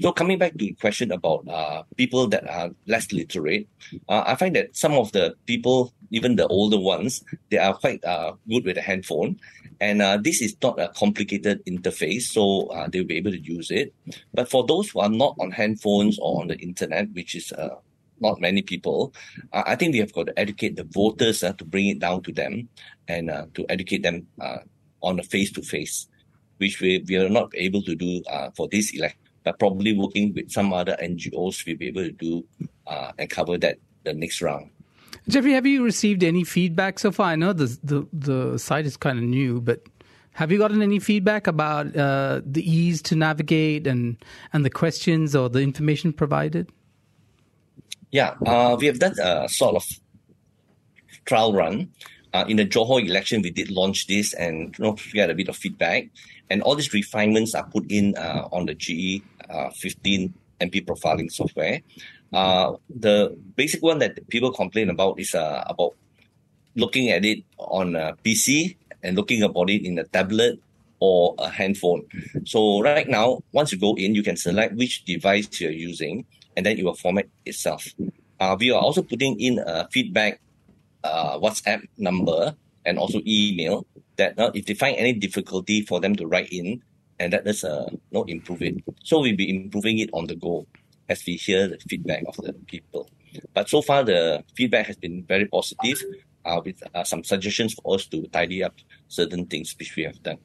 So 0.00 0.12
coming 0.12 0.38
back 0.38 0.52
to 0.52 0.58
the 0.58 0.72
question 0.74 1.12
about 1.12 1.46
uh, 1.48 1.82
people 1.96 2.28
that 2.28 2.48
are 2.48 2.70
less 2.86 3.12
literate, 3.12 3.68
uh, 4.08 4.22
I 4.26 4.34
find 4.36 4.54
that 4.56 4.76
some 4.76 4.92
of 4.92 5.12
the 5.12 5.34
people, 5.46 5.92
even 6.10 6.36
the 6.36 6.46
older 6.46 6.78
ones, 6.78 7.24
they 7.50 7.58
are 7.58 7.74
quite 7.74 8.04
uh, 8.04 8.32
good 8.48 8.64
with 8.64 8.78
a 8.78 8.82
handphone. 8.82 9.38
And 9.80 10.02
uh, 10.02 10.18
this 10.20 10.42
is 10.42 10.56
not 10.62 10.80
a 10.80 10.88
complicated 10.88 11.64
interface, 11.64 12.22
so 12.22 12.66
uh, 12.68 12.88
they'll 12.90 13.04
be 13.04 13.16
able 13.16 13.30
to 13.30 13.40
use 13.40 13.70
it. 13.70 13.94
But 14.34 14.50
for 14.50 14.66
those 14.66 14.90
who 14.90 15.00
are 15.00 15.08
not 15.08 15.36
on 15.38 15.52
handphones 15.52 16.18
or 16.20 16.40
on 16.40 16.48
the 16.48 16.58
internet, 16.58 17.12
which 17.12 17.34
is 17.34 17.52
uh, 17.52 17.76
not 18.20 18.40
many 18.40 18.62
people, 18.62 19.14
I 19.52 19.76
think 19.76 19.92
we 19.92 20.00
have 20.00 20.12
got 20.12 20.26
to 20.26 20.38
educate 20.38 20.74
the 20.74 20.84
voters 20.84 21.40
to 21.40 21.64
bring 21.64 21.86
it 21.88 22.00
down 22.00 22.22
to 22.24 22.32
them 22.32 22.68
and 23.06 23.30
to 23.54 23.66
educate 23.68 24.02
them 24.02 24.26
on 25.00 25.20
a 25.20 25.22
face 25.22 25.52
to 25.52 25.62
face, 25.62 26.08
which 26.56 26.80
we, 26.80 27.04
we 27.06 27.16
are 27.16 27.28
not 27.28 27.52
able 27.54 27.82
to 27.82 27.94
do 27.94 28.22
for 28.56 28.66
this 28.68 28.92
election. 28.92 29.20
But 29.44 29.58
probably 29.58 29.96
working 29.96 30.34
with 30.34 30.50
some 30.50 30.72
other 30.72 30.96
NGOs, 31.00 31.64
we'll 31.66 31.76
be 31.76 31.88
able 31.88 32.04
to 32.04 32.12
do 32.12 32.44
and 33.18 33.30
cover 33.30 33.58
that 33.58 33.78
the 34.04 34.12
next 34.12 34.42
round. 34.42 34.70
Jeffrey, 35.28 35.52
have 35.52 35.66
you 35.66 35.84
received 35.84 36.22
any 36.22 36.44
feedback 36.44 36.98
so 36.98 37.10
far? 37.12 37.28
I 37.28 37.36
know 37.36 37.52
the 37.52 37.78
the, 37.82 38.06
the 38.12 38.58
site 38.58 38.86
is 38.86 38.96
kind 38.96 39.18
of 39.18 39.24
new, 39.24 39.60
but 39.60 39.82
have 40.32 40.52
you 40.52 40.58
gotten 40.58 40.82
any 40.82 40.98
feedback 40.98 41.46
about 41.46 41.96
uh, 41.96 42.40
the 42.44 42.62
ease 42.68 43.02
to 43.02 43.16
navigate 43.16 43.86
and 43.86 44.16
and 44.52 44.64
the 44.64 44.70
questions 44.70 45.34
or 45.34 45.48
the 45.48 45.60
information 45.60 46.12
provided? 46.12 46.70
Yeah, 48.10 48.34
uh, 48.46 48.76
we 48.78 48.86
have 48.86 48.98
done 48.98 49.14
a 49.20 49.48
sort 49.48 49.76
of 49.76 49.84
trial 51.26 51.52
run. 51.52 51.90
Uh, 52.32 52.44
in 52.48 52.56
the 52.56 52.66
Johor 52.66 53.04
election, 53.04 53.42
we 53.42 53.50
did 53.50 53.70
launch 53.70 54.06
this 54.06 54.34
and 54.34 54.76
you 54.78 54.84
know, 54.84 54.96
get 55.12 55.30
a 55.30 55.34
bit 55.34 55.48
of 55.48 55.56
feedback. 55.56 56.08
And 56.50 56.62
all 56.62 56.74
these 56.74 56.92
refinements 56.92 57.54
are 57.54 57.64
put 57.64 57.90
in 57.90 58.16
uh, 58.16 58.48
on 58.52 58.66
the 58.66 58.74
GE 58.74 59.22
uh, 59.48 59.70
15 59.70 60.34
MP 60.60 60.84
profiling 60.84 61.30
software. 61.30 61.80
Uh, 62.32 62.74
the 62.88 63.36
basic 63.56 63.82
one 63.82 63.98
that 64.00 64.28
people 64.28 64.52
complain 64.52 64.90
about 64.90 65.18
is 65.18 65.34
uh, 65.34 65.64
about 65.66 65.94
looking 66.76 67.10
at 67.10 67.24
it 67.24 67.44
on 67.58 67.96
a 67.96 68.14
PC 68.24 68.76
and 69.02 69.16
looking 69.16 69.42
about 69.42 69.70
it 69.70 69.84
in 69.84 69.98
a 69.98 70.04
tablet 70.04 70.60
or 71.00 71.34
a 71.38 71.48
handphone. 71.48 72.04
So 72.44 72.82
right 72.82 73.08
now, 73.08 73.40
once 73.52 73.72
you 73.72 73.78
go 73.78 73.94
in, 73.94 74.14
you 74.14 74.22
can 74.22 74.36
select 74.36 74.74
which 74.74 75.04
device 75.04 75.48
you're 75.60 75.70
using, 75.70 76.26
and 76.56 76.66
then 76.66 76.76
it 76.76 76.84
will 76.84 76.94
format 76.94 77.26
itself. 77.46 77.86
Uh, 78.40 78.56
we 78.58 78.70
are 78.70 78.80
also 78.80 79.02
putting 79.02 79.40
in 79.40 79.58
a 79.58 79.88
feedback 79.90 80.40
uh, 81.04 81.38
WhatsApp 81.38 81.82
number 81.96 82.54
and 82.84 82.98
also 82.98 83.20
email 83.26 83.86
that 84.16 84.38
uh, 84.38 84.50
if 84.54 84.66
they 84.66 84.74
find 84.74 84.96
any 84.96 85.12
difficulty 85.12 85.82
for 85.82 86.00
them 86.00 86.16
to 86.16 86.26
write 86.26 86.48
in, 86.50 86.82
and 87.18 87.32
that 87.32 87.46
is 87.46 87.64
uh, 87.64 87.88
no 88.12 88.24
improve 88.24 88.62
it. 88.62 88.76
So 89.04 89.20
we'll 89.20 89.36
be 89.36 89.50
improving 89.50 89.98
it 89.98 90.10
on 90.12 90.26
the 90.26 90.36
go 90.36 90.66
as 91.08 91.22
we 91.26 91.34
hear 91.34 91.68
the 91.68 91.78
feedback 91.88 92.24
of 92.26 92.36
the 92.36 92.52
people. 92.66 93.08
But 93.54 93.68
so 93.68 93.82
far, 93.82 94.04
the 94.04 94.44
feedback 94.56 94.86
has 94.86 94.96
been 94.96 95.24
very 95.24 95.46
positive 95.46 96.02
uh, 96.44 96.60
with 96.64 96.82
uh, 96.94 97.04
some 97.04 97.24
suggestions 97.24 97.74
for 97.74 97.94
us 97.94 98.06
to 98.06 98.26
tidy 98.28 98.62
up 98.62 98.74
certain 99.08 99.46
things 99.46 99.74
which 99.78 99.94
we 99.96 100.04
have 100.04 100.22
done. 100.22 100.38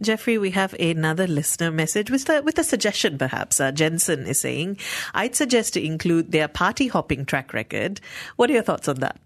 Jeffrey, 0.00 0.38
we 0.38 0.50
have 0.50 0.74
another 0.74 1.26
listener 1.26 1.70
message 1.70 2.10
with 2.10 2.28
a, 2.28 2.42
with 2.42 2.58
a 2.58 2.64
suggestion, 2.64 3.16
perhaps. 3.16 3.60
Uh, 3.60 3.70
Jensen 3.70 4.26
is 4.26 4.40
saying, 4.40 4.78
I'd 5.14 5.36
suggest 5.36 5.74
to 5.74 5.84
include 5.84 6.32
their 6.32 6.48
party 6.48 6.88
hopping 6.88 7.24
track 7.24 7.54
record. 7.54 8.00
What 8.36 8.50
are 8.50 8.54
your 8.54 8.62
thoughts 8.62 8.88
on 8.88 8.96
that? 8.96 9.20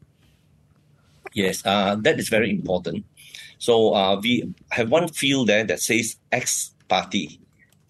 Yes, 1.36 1.60
uh, 1.66 1.96
that 2.00 2.18
is 2.18 2.30
very 2.30 2.50
important. 2.50 3.04
So 3.58 3.94
uh, 3.94 4.18
we 4.18 4.54
have 4.70 4.90
one 4.90 5.08
field 5.08 5.48
there 5.48 5.64
that 5.64 5.80
says 5.80 6.16
X 6.32 6.72
party. 6.88 7.38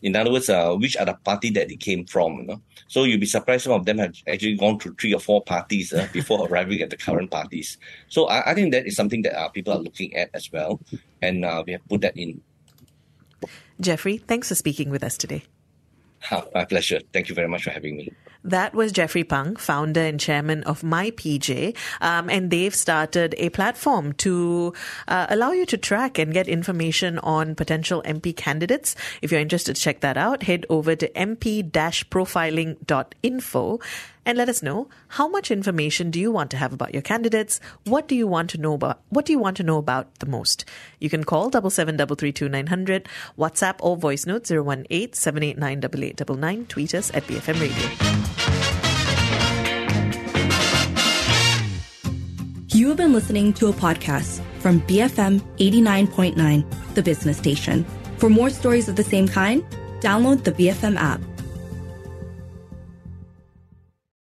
In 0.02 0.16
other 0.16 0.32
words, 0.32 0.50
uh, 0.50 0.74
which 0.74 0.96
are 0.96 1.06
the 1.06 1.14
party 1.14 1.50
that 1.50 1.68
they 1.68 1.76
came 1.76 2.06
from. 2.06 2.38
You 2.38 2.42
know? 2.42 2.60
So 2.88 3.04
you'll 3.04 3.20
be 3.20 3.26
surprised 3.26 3.62
some 3.62 3.72
of 3.72 3.86
them 3.86 3.98
have 3.98 4.14
actually 4.26 4.56
gone 4.56 4.80
through 4.80 4.96
three 5.00 5.14
or 5.14 5.20
four 5.20 5.44
parties 5.44 5.92
uh, 5.92 6.08
before 6.12 6.44
arriving 6.48 6.82
at 6.82 6.90
the 6.90 6.96
current 6.96 7.30
parties. 7.30 7.78
So 8.08 8.26
I, 8.26 8.50
I 8.50 8.54
think 8.54 8.72
that 8.72 8.84
is 8.84 8.96
something 8.96 9.22
that 9.22 9.38
uh, 9.38 9.48
people 9.50 9.72
are 9.72 9.78
looking 9.78 10.16
at 10.16 10.28
as 10.34 10.50
well. 10.50 10.80
And 11.22 11.44
uh, 11.44 11.62
we 11.64 11.72
have 11.72 11.86
put 11.88 12.00
that 12.00 12.16
in. 12.16 12.42
Jeffrey, 13.80 14.18
thanks 14.18 14.48
for 14.48 14.56
speaking 14.56 14.90
with 14.90 15.04
us 15.04 15.16
today. 15.16 15.44
my 16.52 16.64
pleasure. 16.64 17.00
Thank 17.12 17.28
you 17.28 17.36
very 17.36 17.48
much 17.48 17.62
for 17.62 17.70
having 17.70 17.96
me. 17.96 18.10
That 18.46 18.74
was 18.74 18.92
Jeffrey 18.92 19.24
Pang, 19.24 19.56
founder 19.56 20.02
and 20.02 20.20
chairman 20.20 20.62
of 20.62 20.82
MyPJ, 20.82 21.74
um, 22.00 22.30
and 22.30 22.48
they've 22.48 22.74
started 22.74 23.34
a 23.38 23.48
platform 23.50 24.12
to 24.14 24.72
uh, 25.08 25.26
allow 25.28 25.50
you 25.50 25.66
to 25.66 25.76
track 25.76 26.16
and 26.16 26.32
get 26.32 26.46
information 26.46 27.18
on 27.18 27.56
potential 27.56 28.04
MP 28.06 28.36
candidates. 28.36 28.94
If 29.20 29.32
you're 29.32 29.40
interested 29.40 29.74
to 29.74 29.82
check 29.82 29.98
that 30.00 30.16
out, 30.16 30.44
head 30.44 30.64
over 30.70 30.94
to 30.94 31.08
mp-profiling.info 31.08 33.80
and 34.26 34.36
let 34.36 34.48
us 34.48 34.62
know 34.62 34.88
how 35.08 35.28
much 35.28 35.50
information 35.50 36.10
do 36.10 36.20
you 36.20 36.30
want 36.30 36.50
to 36.50 36.56
have 36.56 36.72
about 36.72 36.92
your 36.92 37.02
candidates? 37.02 37.60
What 37.84 38.08
do 38.08 38.16
you 38.16 38.26
want 38.26 38.50
to 38.50 38.58
know 38.58 38.74
about? 38.74 39.00
What 39.08 39.24
do 39.24 39.32
you 39.32 39.38
want 39.38 39.56
to 39.58 39.62
know 39.62 39.78
about 39.78 40.18
the 40.18 40.26
most? 40.26 40.64
You 41.00 41.08
can 41.08 41.24
call 41.24 41.48
double 41.48 41.70
seven 41.70 41.96
double 41.96 42.16
three 42.16 42.32
two 42.32 42.48
nine 42.48 42.66
hundred, 42.66 43.08
WhatsApp 43.38 43.76
or 43.80 43.96
voice 43.96 44.26
note 44.26 44.46
zero 44.46 44.64
one 44.64 44.84
eight 44.90 45.14
seven 45.14 45.42
eight 45.42 45.56
nine 45.56 45.80
double 45.80 46.04
eight 46.04 46.16
double 46.16 46.36
nine. 46.36 46.66
Tweet 46.66 46.94
us 46.94 47.10
at 47.14 47.22
BFM 47.24 47.60
Radio. 47.60 47.86
You 52.68 52.88
have 52.88 52.98
been 52.98 53.12
listening 53.12 53.54
to 53.54 53.68
a 53.68 53.72
podcast 53.72 54.42
from 54.58 54.80
BFM 54.82 55.40
89.9, 55.56 56.94
the 56.94 57.02
business 57.02 57.38
station. 57.38 57.86
For 58.18 58.28
more 58.28 58.50
stories 58.50 58.88
of 58.88 58.96
the 58.96 59.04
same 59.04 59.28
kind, 59.28 59.64
download 60.00 60.44
the 60.44 60.52
BFM 60.52 60.96
app. 60.96 61.20